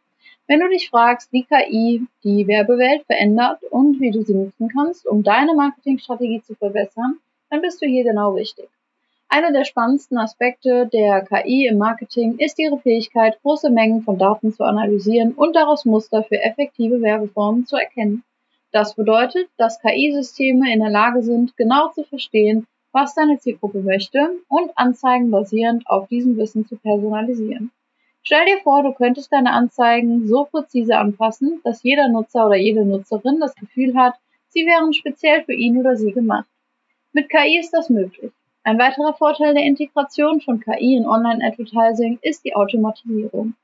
Wenn 0.48 0.60
du 0.60 0.68
dich 0.68 0.90
fragst, 0.90 1.32
wie 1.32 1.46
KI 1.46 2.06
die 2.26 2.46
Werbewelt 2.46 3.06
verändert 3.06 3.64
und 3.72 4.02
wie 4.02 4.12
du 4.12 4.22
sie 4.24 4.34
nutzen 4.34 4.68
kannst, 4.68 5.08
um 5.08 5.24
deine 5.24 5.56
Marketingstrategie 5.56 6.42
zu 6.42 6.56
verbessern, 6.56 7.20
dann 7.50 7.62
bist 7.62 7.82
du 7.82 7.86
hier 7.86 8.04
genau 8.04 8.34
richtig. 8.34 8.68
Einer 9.30 9.52
der 9.52 9.66
spannendsten 9.66 10.18
Aspekte 10.18 10.88
der 10.94 11.26
KI 11.26 11.68
im 11.68 11.78
Marketing 11.78 12.38
ist 12.38 12.60
ihre 12.60 12.78
Fähigkeit, 12.78 13.40
große 13.42 13.70
Mengen 13.70 14.04
von 14.04 14.18
Daten 14.18 14.54
zu 14.54 14.64
analysieren 14.64 15.34
und 15.34 15.56
daraus 15.56 15.86
Muster 15.86 16.24
für 16.24 16.42
effektive 16.42 17.02
Werbeformen 17.02 17.66
zu 17.66 17.76
erkennen. 17.76 18.24
Das 18.72 18.96
bedeutet, 18.96 19.50
dass 19.58 19.82
KI-Systeme 19.82 20.72
in 20.74 20.80
der 20.80 20.90
Lage 20.90 21.24
sind, 21.24 21.56
genau 21.58 21.90
zu 21.90 22.04
verstehen, 22.04 22.68
was 22.92 23.16
deine 23.16 23.40
Zielgruppe 23.40 23.82
möchte 23.82 24.20
und 24.48 24.72
Anzeigen 24.76 25.32
basierend 25.32 25.84
auf 25.88 26.08
diesem 26.08 26.38
Wissen 26.38 26.68
zu 26.68 26.78
personalisieren. 26.78 27.72
Stell 28.22 28.46
dir 28.46 28.60
vor, 28.64 28.84
du 28.84 28.94
könntest 28.94 29.34
deine 29.34 29.52
Anzeigen 29.52 30.28
so 30.28 30.46
präzise 30.46 30.98
anpassen, 30.98 31.60
dass 31.64 31.84
jeder 31.84 32.08
Nutzer 32.08 32.46
oder 32.46 32.56
jede 32.56 32.86
Nutzerin 32.86 33.40
das 33.40 33.54
Gefühl 33.56 33.96
hat, 33.96 34.16
sie 34.50 34.66
wären 34.66 34.94
speziell 34.94 35.44
für 35.44 35.54
ihn 35.54 35.78
oder 35.78 35.98
sie 35.98 36.12
gemacht. 36.12 36.48
Mit 37.12 37.30
KI 37.30 37.60
ist 37.60 37.72
das 37.72 37.90
möglich. 37.90 38.32
Ein 38.66 38.80
weiterer 38.80 39.14
Vorteil 39.14 39.54
der 39.54 39.64
Integration 39.64 40.40
von 40.40 40.62
KI 40.62 40.96
in 40.96 41.06
Online-Advertising 41.06 42.20
ist 42.22 42.46
die 42.46 42.56
Automatisierung. 42.56 43.56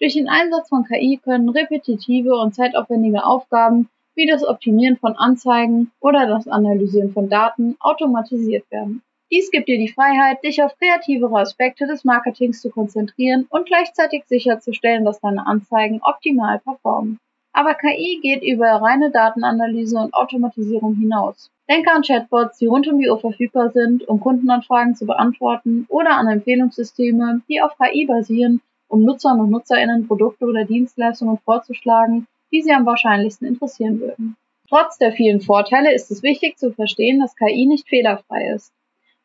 Durch 0.00 0.14
den 0.14 0.28
Einsatz 0.28 0.68
von 0.68 0.84
KI 0.84 1.20
können 1.22 1.48
repetitive 1.50 2.34
und 2.34 2.54
zeitaufwendige 2.54 3.24
Aufgaben 3.24 3.88
wie 4.16 4.26
das 4.26 4.44
Optimieren 4.44 4.96
von 4.96 5.16
Anzeigen 5.16 5.92
oder 6.00 6.26
das 6.26 6.48
Analysieren 6.48 7.12
von 7.12 7.28
Daten 7.28 7.76
automatisiert 7.78 8.68
werden. 8.72 9.02
Dies 9.30 9.52
gibt 9.52 9.68
dir 9.68 9.78
die 9.78 9.92
Freiheit, 9.92 10.42
dich 10.42 10.60
auf 10.64 10.76
kreativere 10.76 11.38
Aspekte 11.38 11.86
des 11.86 12.04
Marketings 12.04 12.60
zu 12.60 12.70
konzentrieren 12.70 13.46
und 13.50 13.66
gleichzeitig 13.66 14.24
sicherzustellen, 14.26 15.04
dass 15.04 15.20
deine 15.20 15.46
Anzeigen 15.46 16.00
optimal 16.02 16.58
performen. 16.58 17.20
Aber 17.52 17.74
KI 17.74 18.20
geht 18.22 18.42
über 18.42 18.66
reine 18.66 19.10
Datenanalyse 19.10 19.98
und 19.98 20.14
Automatisierung 20.14 20.94
hinaus. 20.94 21.50
Denke 21.68 21.92
an 21.92 22.02
Chatbots, 22.02 22.58
die 22.58 22.66
rund 22.66 22.88
um 22.88 22.98
die 22.98 23.08
Uhr 23.08 23.18
verfügbar 23.18 23.70
sind, 23.70 24.06
um 24.08 24.20
Kundenanfragen 24.20 24.94
zu 24.94 25.06
beantworten 25.06 25.86
oder 25.88 26.16
an 26.16 26.28
Empfehlungssysteme, 26.28 27.42
die 27.48 27.62
auf 27.62 27.76
KI 27.76 28.06
basieren, 28.06 28.60
um 28.88 29.02
Nutzern 29.02 29.40
und 29.40 29.50
Nutzerinnen 29.50 30.06
Produkte 30.06 30.46
oder 30.46 30.64
Dienstleistungen 30.64 31.38
vorzuschlagen, 31.44 32.26
die 32.52 32.62
sie 32.62 32.72
am 32.72 32.86
wahrscheinlichsten 32.86 33.46
interessieren 33.46 34.00
würden. 34.00 34.36
Trotz 34.68 34.98
der 34.98 35.12
vielen 35.12 35.40
Vorteile 35.40 35.92
ist 35.92 36.10
es 36.10 36.22
wichtig 36.22 36.58
zu 36.58 36.72
verstehen, 36.72 37.20
dass 37.20 37.36
KI 37.36 37.66
nicht 37.66 37.88
fehlerfrei 37.88 38.52
ist. 38.54 38.72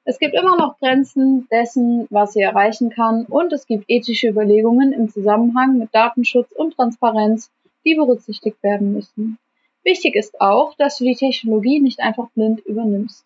Es 0.04 0.20
gibt 0.20 0.36
immer 0.36 0.56
noch 0.56 0.78
Grenzen 0.80 1.48
dessen, 1.52 2.06
was 2.12 2.34
sie 2.34 2.42
erreichen 2.42 2.92
kann, 2.92 3.26
und 3.26 3.52
es 3.54 3.66
gibt 3.66 3.86
ethische 3.88 4.30
Überlegungen 4.30 4.92
im 4.92 5.10
Zusammenhang 5.10 5.80
mit 5.80 5.94
Datenschutz 5.94 6.52
und 6.52 6.76
Transparenz, 6.76 7.52
die 7.86 7.96
berücksichtigt 7.96 8.62
werden 8.64 8.94
müssen. 8.94 9.38
Wichtig 9.84 10.16
ist 10.16 10.42
auch, 10.42 10.74
dass 10.76 10.98
du 10.98 11.04
die 11.04 11.16
Technologie 11.16 11.80
nicht 11.80 12.00
einfach 12.00 12.30
blind 12.32 12.60
übernimmst. 12.66 13.26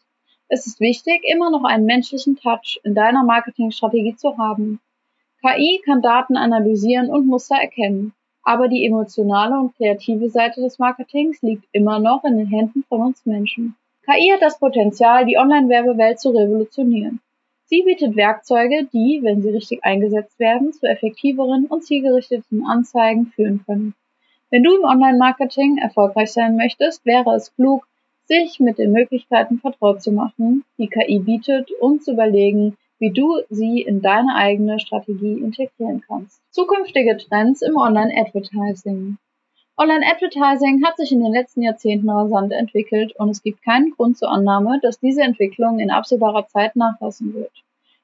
Es 0.50 0.68
ist 0.68 0.80
wichtig, 0.80 1.22
immer 1.24 1.52
noch 1.52 1.64
einen 1.64 1.86
menschlichen 1.86 2.36
Touch 2.36 2.82
in 2.84 2.96
deiner 2.96 3.24
Marketingstrategie 3.24 4.16
zu 4.16 4.38
haben. 4.38 4.80
KI 5.42 5.82
kann 5.86 6.02
Daten 6.02 6.36
analysieren 6.36 7.10
und 7.10 7.28
Muster 7.28 7.56
erkennen, 7.56 8.14
aber 8.44 8.68
die 8.68 8.86
emotionale 8.86 9.60
und 9.60 9.76
kreative 9.76 10.30
Seite 10.30 10.60
des 10.62 10.80
Marketings 10.80 11.42
liegt 11.42 11.66
immer 11.72 12.00
noch 12.00 12.24
in 12.26 12.38
den 12.38 12.48
Händen 12.48 12.84
von 12.90 13.02
uns 13.02 13.26
Menschen. 13.26 13.76
KI 14.06 14.32
hat 14.34 14.42
das 14.42 14.60
Potenzial, 14.60 15.26
die 15.26 15.38
Online-Werbewelt 15.38 16.20
zu 16.20 16.32
revolutionieren. 16.32 17.22
Sie 17.66 17.84
bietet 17.84 18.16
Werkzeuge, 18.16 18.90
die, 18.92 19.20
wenn 19.22 19.44
sie 19.44 19.50
richtig 19.50 19.84
eingesetzt 19.84 20.40
werden, 20.40 20.74
zu 20.74 20.88
effektiveren 20.88 21.68
und 21.68 21.86
zielgerichteten 21.86 22.66
Anzeigen 22.66 23.28
führen 23.28 23.64
können. 23.66 23.94
Wenn 24.52 24.64
du 24.64 24.76
im 24.76 24.84
Online-Marketing 24.84 25.78
erfolgreich 25.78 26.32
sein 26.32 26.56
möchtest, 26.56 27.06
wäre 27.06 27.36
es 27.36 27.54
klug, 27.56 27.88
sich 28.26 28.60
mit 28.60 28.80
den 28.80 28.92
Möglichkeiten 28.92 29.60
vertraut 29.60 30.02
zu 30.02 30.12
machen, 30.12 30.64
die 30.80 30.88
KI 30.88 31.20
bietet, 31.20 31.72
und 31.80 32.04
zu 32.04 32.14
überlegen, 32.14 32.76
wie 32.98 33.12
du 33.12 33.42
sie 33.50 33.82
in 33.82 34.02
deine 34.02 34.36
eigene 34.36 34.80
Strategie 34.80 35.34
integrieren 35.34 36.04
kannst. 36.08 36.42
Zukünftige 36.50 37.18
Trends 37.18 37.62
im 37.62 37.78
Online-Advertising. 37.78 39.18
Online-Advertising 39.78 40.84
hat 40.84 40.98
sich 40.98 41.12
in 41.12 41.24
den 41.24 41.32
letzten 41.32 41.62
Jahrzehnten 41.62 42.10
rasant 42.10 42.52
entwickelt 42.52 43.16
und 43.18 43.30
es 43.30 43.44
gibt 43.44 43.64
keinen 43.64 43.92
Grund 43.92 44.18
zur 44.18 44.32
Annahme, 44.32 44.80
dass 44.82 45.00
diese 45.00 45.22
Entwicklung 45.22 45.80
in 45.80 45.92
absehbarer 45.92 46.48
Zeit 46.48 46.76
nachlassen 46.76 47.36
wird. 47.36 47.52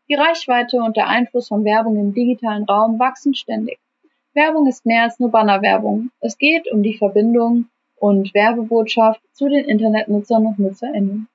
Die 0.08 0.14
Reichweite 0.14 0.78
und 0.78 0.96
der 0.96 1.08
Einfluss 1.08 1.48
von 1.48 1.66
Werbung 1.66 1.98
im 1.98 2.14
digitalen 2.14 2.66
Raum 2.66 3.00
wachsen 3.00 3.34
ständig. 3.34 3.80
Werbung 4.36 4.68
ist 4.68 4.86
mehr 4.86 5.04
als 5.04 5.18
nur 5.18 5.32
Bannerwerbung. 5.32 6.12
Es 6.20 6.38
geht 6.38 6.70
um 6.70 6.84
die 6.84 6.98
Verbindung 6.98 7.70
und 7.96 8.34
Werbebotschaft 8.34 9.22
zu 9.32 9.48
den 9.48 9.63
Internetnutzern 9.63 10.46
und 10.46 10.60
Nutzerinnen. 10.60 11.30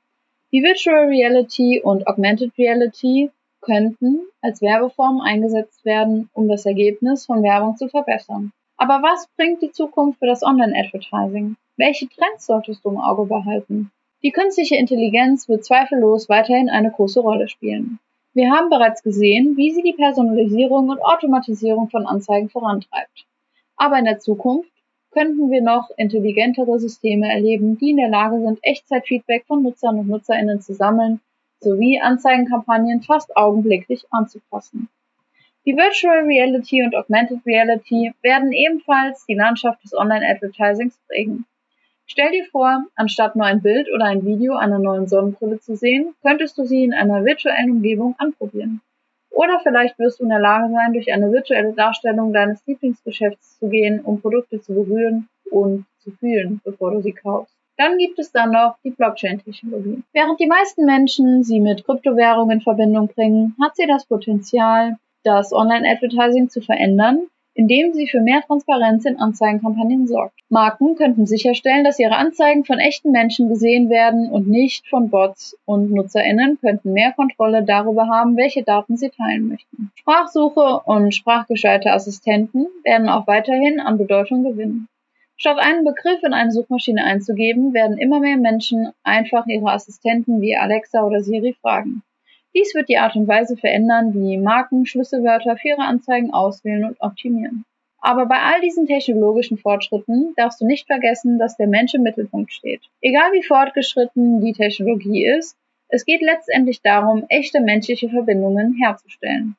Die 0.53 0.63
Virtual 0.63 1.07
Reality 1.07 1.81
und 1.81 2.07
Augmented 2.07 2.53
Reality 2.59 3.31
könnten 3.63 4.21
als 4.43 4.61
Werbeform 4.61 5.21
eingesetzt 5.23 5.85
werden, 5.87 6.29
um 6.35 6.47
das 6.47 6.67
Ergebnis 6.67 7.25
von 7.25 7.43
Werbung 7.43 7.77
zu 7.77 7.89
verbessern. 7.89 8.53
Aber 8.77 9.03
was 9.03 9.29
bringt 9.37 9.63
die 9.63 9.73
Zukunft 9.73 10.19
für 10.19 10.27
das 10.27 10.43
Online-Advertising? 10.43 11.57
Welche 11.79 12.07
Trends 12.07 12.45
solltest 12.45 12.85
du 12.85 12.91
im 12.91 12.99
Auge 12.99 13.25
behalten? 13.25 13.91
Die 14.23 14.31
künstliche 14.31 14.77
Intelligenz 14.77 15.49
wird 15.49 15.65
zweifellos 15.65 16.29
weiterhin 16.29 16.69
eine 16.69 16.91
große 16.91 17.21
Rolle 17.21 17.49
spielen. 17.49 17.99
Wir 18.33 18.51
haben 18.51 18.71
bereits 18.71 19.03
gesehen, 19.03 19.57
wie 19.57 19.73
sie 19.73 19.83
die 19.83 19.93
Personalisierung 19.93 20.89
und 20.89 21.03
Automatisierung 21.03 21.91
von 21.91 22.07
Anzeigen 22.07 22.49
vorantreibt. 22.49 23.27
Aber 23.77 23.99
in 23.99 24.05
der 24.05 24.21
Zukunft 24.21 24.71
könnten 25.11 25.51
wir 25.51 25.63
noch 25.63 25.91
intelligentere 25.97 26.79
Systeme 26.79 27.29
erleben, 27.29 27.77
die 27.79 27.91
in 27.91 27.97
der 27.97 28.09
Lage 28.09 28.41
sind, 28.41 28.61
Echtzeitfeedback 28.63 29.47
von 29.47 29.63
Nutzern 29.63 29.99
und 29.99 30.09
Nutzerinnen 30.09 30.61
zu 30.61 30.75
sammeln 30.75 31.21
sowie 31.59 32.01
Anzeigenkampagnen 32.01 33.03
fast 33.03 33.37
augenblicklich 33.37 34.07
anzupassen. 34.11 34.89
Die 35.67 35.77
Virtual 35.77 36.25
Reality 36.25 36.83
und 36.83 36.95
Augmented 36.95 37.45
Reality 37.45 38.13
werden 38.23 38.53
ebenfalls 38.53 39.27
die 39.27 39.35
Landschaft 39.35 39.83
des 39.85 39.93
Online-Advertisings 39.93 40.99
prägen. 41.07 41.45
Stell 42.13 42.33
dir 42.33 42.45
vor, 42.47 42.87
anstatt 42.97 43.37
nur 43.37 43.47
ein 43.47 43.63
Bild 43.63 43.89
oder 43.95 44.07
ein 44.07 44.27
Video 44.27 44.57
einer 44.57 44.81
neuen 44.81 45.07
Sonnenbrille 45.07 45.61
zu 45.61 45.77
sehen, 45.77 46.13
könntest 46.23 46.59
du 46.59 46.65
sie 46.65 46.83
in 46.83 46.93
einer 46.93 47.25
virtuellen 47.25 47.71
Umgebung 47.71 48.17
anprobieren. 48.19 48.81
Oder 49.31 49.61
vielleicht 49.63 49.97
wirst 50.01 50.19
du 50.19 50.25
in 50.25 50.31
der 50.31 50.41
Lage 50.41 50.73
sein, 50.73 50.93
durch 50.93 51.13
eine 51.13 51.31
virtuelle 51.31 51.73
Darstellung 51.73 52.33
deines 52.33 52.67
Lieblingsgeschäfts 52.67 53.61
zu 53.61 53.69
gehen, 53.69 54.01
um 54.01 54.21
Produkte 54.21 54.61
zu 54.61 54.75
berühren 54.75 55.29
und 55.53 55.87
zu 56.01 56.11
fühlen, 56.11 56.61
bevor 56.65 56.91
du 56.91 57.01
sie 57.01 57.13
kaufst. 57.13 57.55
Dann 57.77 57.97
gibt 57.97 58.19
es 58.19 58.33
dann 58.33 58.51
noch 58.51 58.77
die 58.83 58.91
Blockchain-Technologie. 58.91 60.03
Während 60.13 60.41
die 60.41 60.49
meisten 60.49 60.87
Menschen 60.87 61.45
sie 61.45 61.61
mit 61.61 61.85
Kryptowährungen 61.85 62.59
in 62.59 62.61
Verbindung 62.61 63.07
bringen, 63.07 63.55
hat 63.63 63.77
sie 63.77 63.87
das 63.87 64.05
Potenzial, 64.05 64.97
das 65.23 65.53
Online-Advertising 65.53 66.49
zu 66.49 66.61
verändern, 66.61 67.29
indem 67.61 67.93
sie 67.93 68.07
für 68.07 68.23
mehr 68.23 68.41
Transparenz 68.47 69.05
in 69.05 69.19
Anzeigenkampagnen 69.19 70.07
sorgt. 70.07 70.33
Marken 70.49 70.95
könnten 70.95 71.27
sicherstellen, 71.27 71.85
dass 71.85 71.99
ihre 71.99 72.17
Anzeigen 72.17 72.65
von 72.65 72.79
echten 72.79 73.11
Menschen 73.11 73.51
gesehen 73.51 73.91
werden 73.91 74.31
und 74.31 74.49
nicht 74.49 74.89
von 74.89 75.11
Bots 75.11 75.59
und 75.67 75.93
Nutzerinnen 75.93 76.59
könnten 76.59 76.95
mehr 76.95 77.13
Kontrolle 77.13 77.63
darüber 77.63 78.09
haben, 78.09 78.39
welche 78.39 78.63
Daten 78.63 78.97
sie 78.97 79.11
teilen 79.11 79.49
möchten. 79.49 79.93
Sprachsuche 79.95 80.81
und 80.87 81.15
sprachgescheite 81.15 81.93
Assistenten 81.93 82.67
werden 82.83 83.11
auch 83.11 83.27
weiterhin 83.27 83.79
an 83.79 83.99
Bedeutung 83.99 84.43
gewinnen. 84.43 84.89
Statt 85.37 85.59
einen 85.59 85.85
Begriff 85.85 86.23
in 86.23 86.33
eine 86.33 86.53
Suchmaschine 86.53 87.05
einzugeben, 87.05 87.75
werden 87.75 87.99
immer 87.99 88.21
mehr 88.21 88.39
Menschen 88.39 88.89
einfach 89.03 89.47
ihre 89.47 89.71
Assistenten 89.71 90.41
wie 90.41 90.57
Alexa 90.57 91.03
oder 91.05 91.23
Siri 91.23 91.55
fragen. 91.61 92.03
Dies 92.55 92.75
wird 92.75 92.89
die 92.89 92.99
Art 92.99 93.15
und 93.15 93.29
Weise 93.29 93.57
verändern, 93.57 94.13
wie 94.13 94.37
Marken 94.37 94.85
Schlüsselwörter 94.85 95.57
für 95.57 95.69
ihre 95.69 95.83
Anzeigen 95.83 96.33
auswählen 96.33 96.85
und 96.85 97.01
optimieren. 97.01 97.65
Aber 98.01 98.27
bei 98.27 98.39
all 98.39 98.61
diesen 98.61 98.87
technologischen 98.87 99.59
Fortschritten 99.59 100.33
darfst 100.37 100.61
du 100.61 100.67
nicht 100.67 100.87
vergessen, 100.87 101.39
dass 101.39 101.57
der 101.57 101.67
Mensch 101.67 101.95
im 101.95 102.03
Mittelpunkt 102.03 102.53
steht. 102.53 102.81
Egal 103.03 103.33
wie 103.33 103.43
fortgeschritten 103.43 104.41
die 104.41 104.55
Technologie 104.55 105.27
ist, 105.27 105.57
es 105.89 106.05
geht 106.05 106.23
letztendlich 106.23 106.83
darum, 106.83 107.25
echte 107.29 107.61
menschliche 107.61 108.09
Verbindungen 108.09 108.75
herzustellen. 108.75 109.57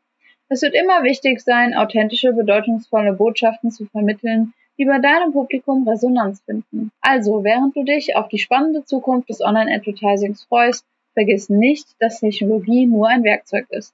Es 0.50 0.62
wird 0.62 0.74
immer 0.74 1.04
wichtig 1.04 1.40
sein, 1.42 1.74
authentische, 1.76 2.34
bedeutungsvolle 2.34 3.14
Botschaften 3.14 3.72
zu 3.72 3.86
vermitteln, 3.86 4.54
die 4.78 4.86
bei 4.86 5.00
deinem 5.00 5.32
Publikum 5.32 5.88
Resonanz 5.88 6.42
finden. 6.42 6.92
Also, 7.02 7.44
während 7.44 7.76
du 7.76 7.84
dich 7.84 8.16
auf 8.16 8.28
die 8.28 8.40
spannende 8.40 8.84
Zukunft 8.84 9.30
des 9.30 9.42
Online-Advertisings 9.42 10.44
freust, 10.46 10.86
Vergiss 11.14 11.50
nicht, 11.50 11.88
dass 12.00 12.20
Technologie 12.20 12.86
nur 12.86 13.08
ein 13.08 13.24
Werkzeug 13.24 13.66
ist. 13.70 13.94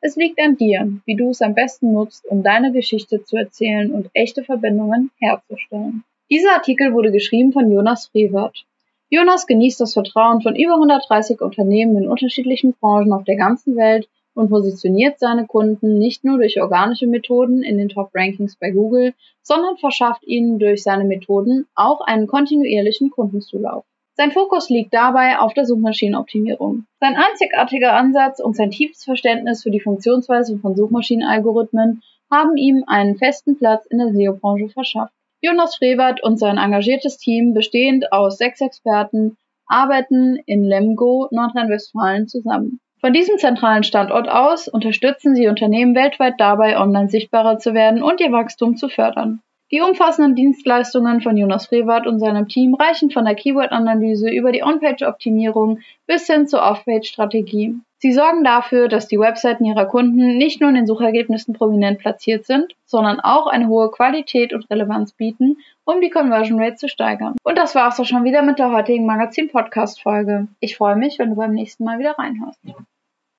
Es 0.00 0.16
liegt 0.16 0.40
an 0.40 0.56
dir, 0.56 1.00
wie 1.06 1.16
du 1.16 1.30
es 1.30 1.40
am 1.40 1.54
besten 1.54 1.92
nutzt, 1.92 2.26
um 2.26 2.42
deine 2.42 2.72
Geschichte 2.72 3.24
zu 3.24 3.36
erzählen 3.36 3.90
und 3.90 4.10
echte 4.12 4.44
Verbindungen 4.44 5.10
herzustellen. 5.18 6.04
Dieser 6.30 6.52
Artikel 6.52 6.92
wurde 6.92 7.10
geschrieben 7.10 7.52
von 7.52 7.72
Jonas 7.72 8.08
Frevert. 8.08 8.64
Jonas 9.10 9.46
genießt 9.46 9.80
das 9.80 9.94
Vertrauen 9.94 10.42
von 10.42 10.54
über 10.54 10.74
130 10.74 11.40
Unternehmen 11.40 11.96
in 11.96 12.08
unterschiedlichen 12.08 12.74
Branchen 12.74 13.12
auf 13.12 13.24
der 13.24 13.36
ganzen 13.36 13.74
Welt 13.74 14.08
und 14.34 14.50
positioniert 14.50 15.18
seine 15.18 15.46
Kunden 15.46 15.98
nicht 15.98 16.22
nur 16.22 16.36
durch 16.36 16.60
organische 16.60 17.06
Methoden 17.06 17.62
in 17.62 17.78
den 17.78 17.88
Top-Rankings 17.88 18.56
bei 18.56 18.70
Google, 18.70 19.14
sondern 19.42 19.78
verschafft 19.78 20.22
ihnen 20.24 20.58
durch 20.58 20.82
seine 20.82 21.04
Methoden 21.04 21.66
auch 21.74 22.02
einen 22.02 22.26
kontinuierlichen 22.26 23.10
Kundenzulauf. 23.10 23.84
Sein 24.20 24.32
Fokus 24.32 24.68
liegt 24.68 24.92
dabei 24.92 25.38
auf 25.38 25.54
der 25.54 25.64
Suchmaschinenoptimierung. 25.64 26.86
Sein 26.98 27.14
einzigartiger 27.14 27.92
Ansatz 27.92 28.40
und 28.40 28.56
sein 28.56 28.72
tiefes 28.72 29.04
Verständnis 29.04 29.62
für 29.62 29.70
die 29.70 29.78
Funktionsweise 29.78 30.58
von 30.58 30.74
Suchmaschinenalgorithmen 30.74 32.02
haben 32.28 32.56
ihm 32.56 32.82
einen 32.88 33.16
festen 33.16 33.56
Platz 33.56 33.86
in 33.86 33.98
der 33.98 34.12
SEO-Branche 34.12 34.70
verschafft. 34.70 35.12
Jonas 35.40 35.76
Frevert 35.76 36.20
und 36.20 36.36
sein 36.36 36.58
engagiertes 36.58 37.18
Team, 37.18 37.54
bestehend 37.54 38.12
aus 38.12 38.38
sechs 38.38 38.60
Experten, 38.60 39.36
arbeiten 39.68 40.36
in 40.46 40.64
Lemgo, 40.64 41.28
Nordrhein-Westfalen 41.30 42.26
zusammen. 42.26 42.80
Von 43.00 43.12
diesem 43.12 43.38
zentralen 43.38 43.84
Standort 43.84 44.28
aus 44.28 44.66
unterstützen 44.66 45.36
sie 45.36 45.46
Unternehmen 45.46 45.94
weltweit 45.94 46.34
dabei, 46.38 46.76
online 46.76 47.08
sichtbarer 47.08 47.60
zu 47.60 47.72
werden 47.72 48.02
und 48.02 48.20
ihr 48.20 48.32
Wachstum 48.32 48.76
zu 48.76 48.88
fördern. 48.88 49.42
Die 49.70 49.82
umfassenden 49.82 50.34
Dienstleistungen 50.34 51.20
von 51.20 51.36
Jonas 51.36 51.66
Frevert 51.66 52.06
und 52.06 52.20
seinem 52.20 52.48
Team 52.48 52.74
reichen 52.74 53.10
von 53.10 53.26
der 53.26 53.34
Keyword-Analyse 53.34 54.30
über 54.30 54.50
die 54.50 54.62
On-Page-Optimierung 54.62 55.80
bis 56.06 56.26
hin 56.26 56.46
zur 56.46 56.62
Off-Page-Strategie. 56.62 57.74
Sie 57.98 58.12
sorgen 58.12 58.44
dafür, 58.44 58.88
dass 58.88 59.08
die 59.08 59.18
Webseiten 59.18 59.66
ihrer 59.66 59.84
Kunden 59.84 60.38
nicht 60.38 60.60
nur 60.60 60.70
in 60.70 60.76
den 60.76 60.86
Suchergebnissen 60.86 61.52
prominent 61.52 61.98
platziert 61.98 62.46
sind, 62.46 62.76
sondern 62.86 63.20
auch 63.20 63.46
eine 63.46 63.68
hohe 63.68 63.90
Qualität 63.90 64.54
und 64.54 64.70
Relevanz 64.70 65.12
bieten, 65.12 65.58
um 65.84 66.00
die 66.00 66.08
Conversion 66.08 66.58
Rate 66.58 66.76
zu 66.76 66.88
steigern. 66.88 67.36
Und 67.42 67.58
das 67.58 67.74
war's 67.74 68.00
auch 68.00 68.06
schon 68.06 68.24
wieder 68.24 68.40
mit 68.42 68.58
der 68.58 68.72
heutigen 68.72 69.04
Magazin-Podcast-Folge. 69.04 70.48
Ich 70.60 70.76
freue 70.76 70.96
mich, 70.96 71.18
wenn 71.18 71.30
du 71.30 71.36
beim 71.36 71.52
nächsten 71.52 71.84
Mal 71.84 71.98
wieder 71.98 72.12
reinhörst. 72.12 72.60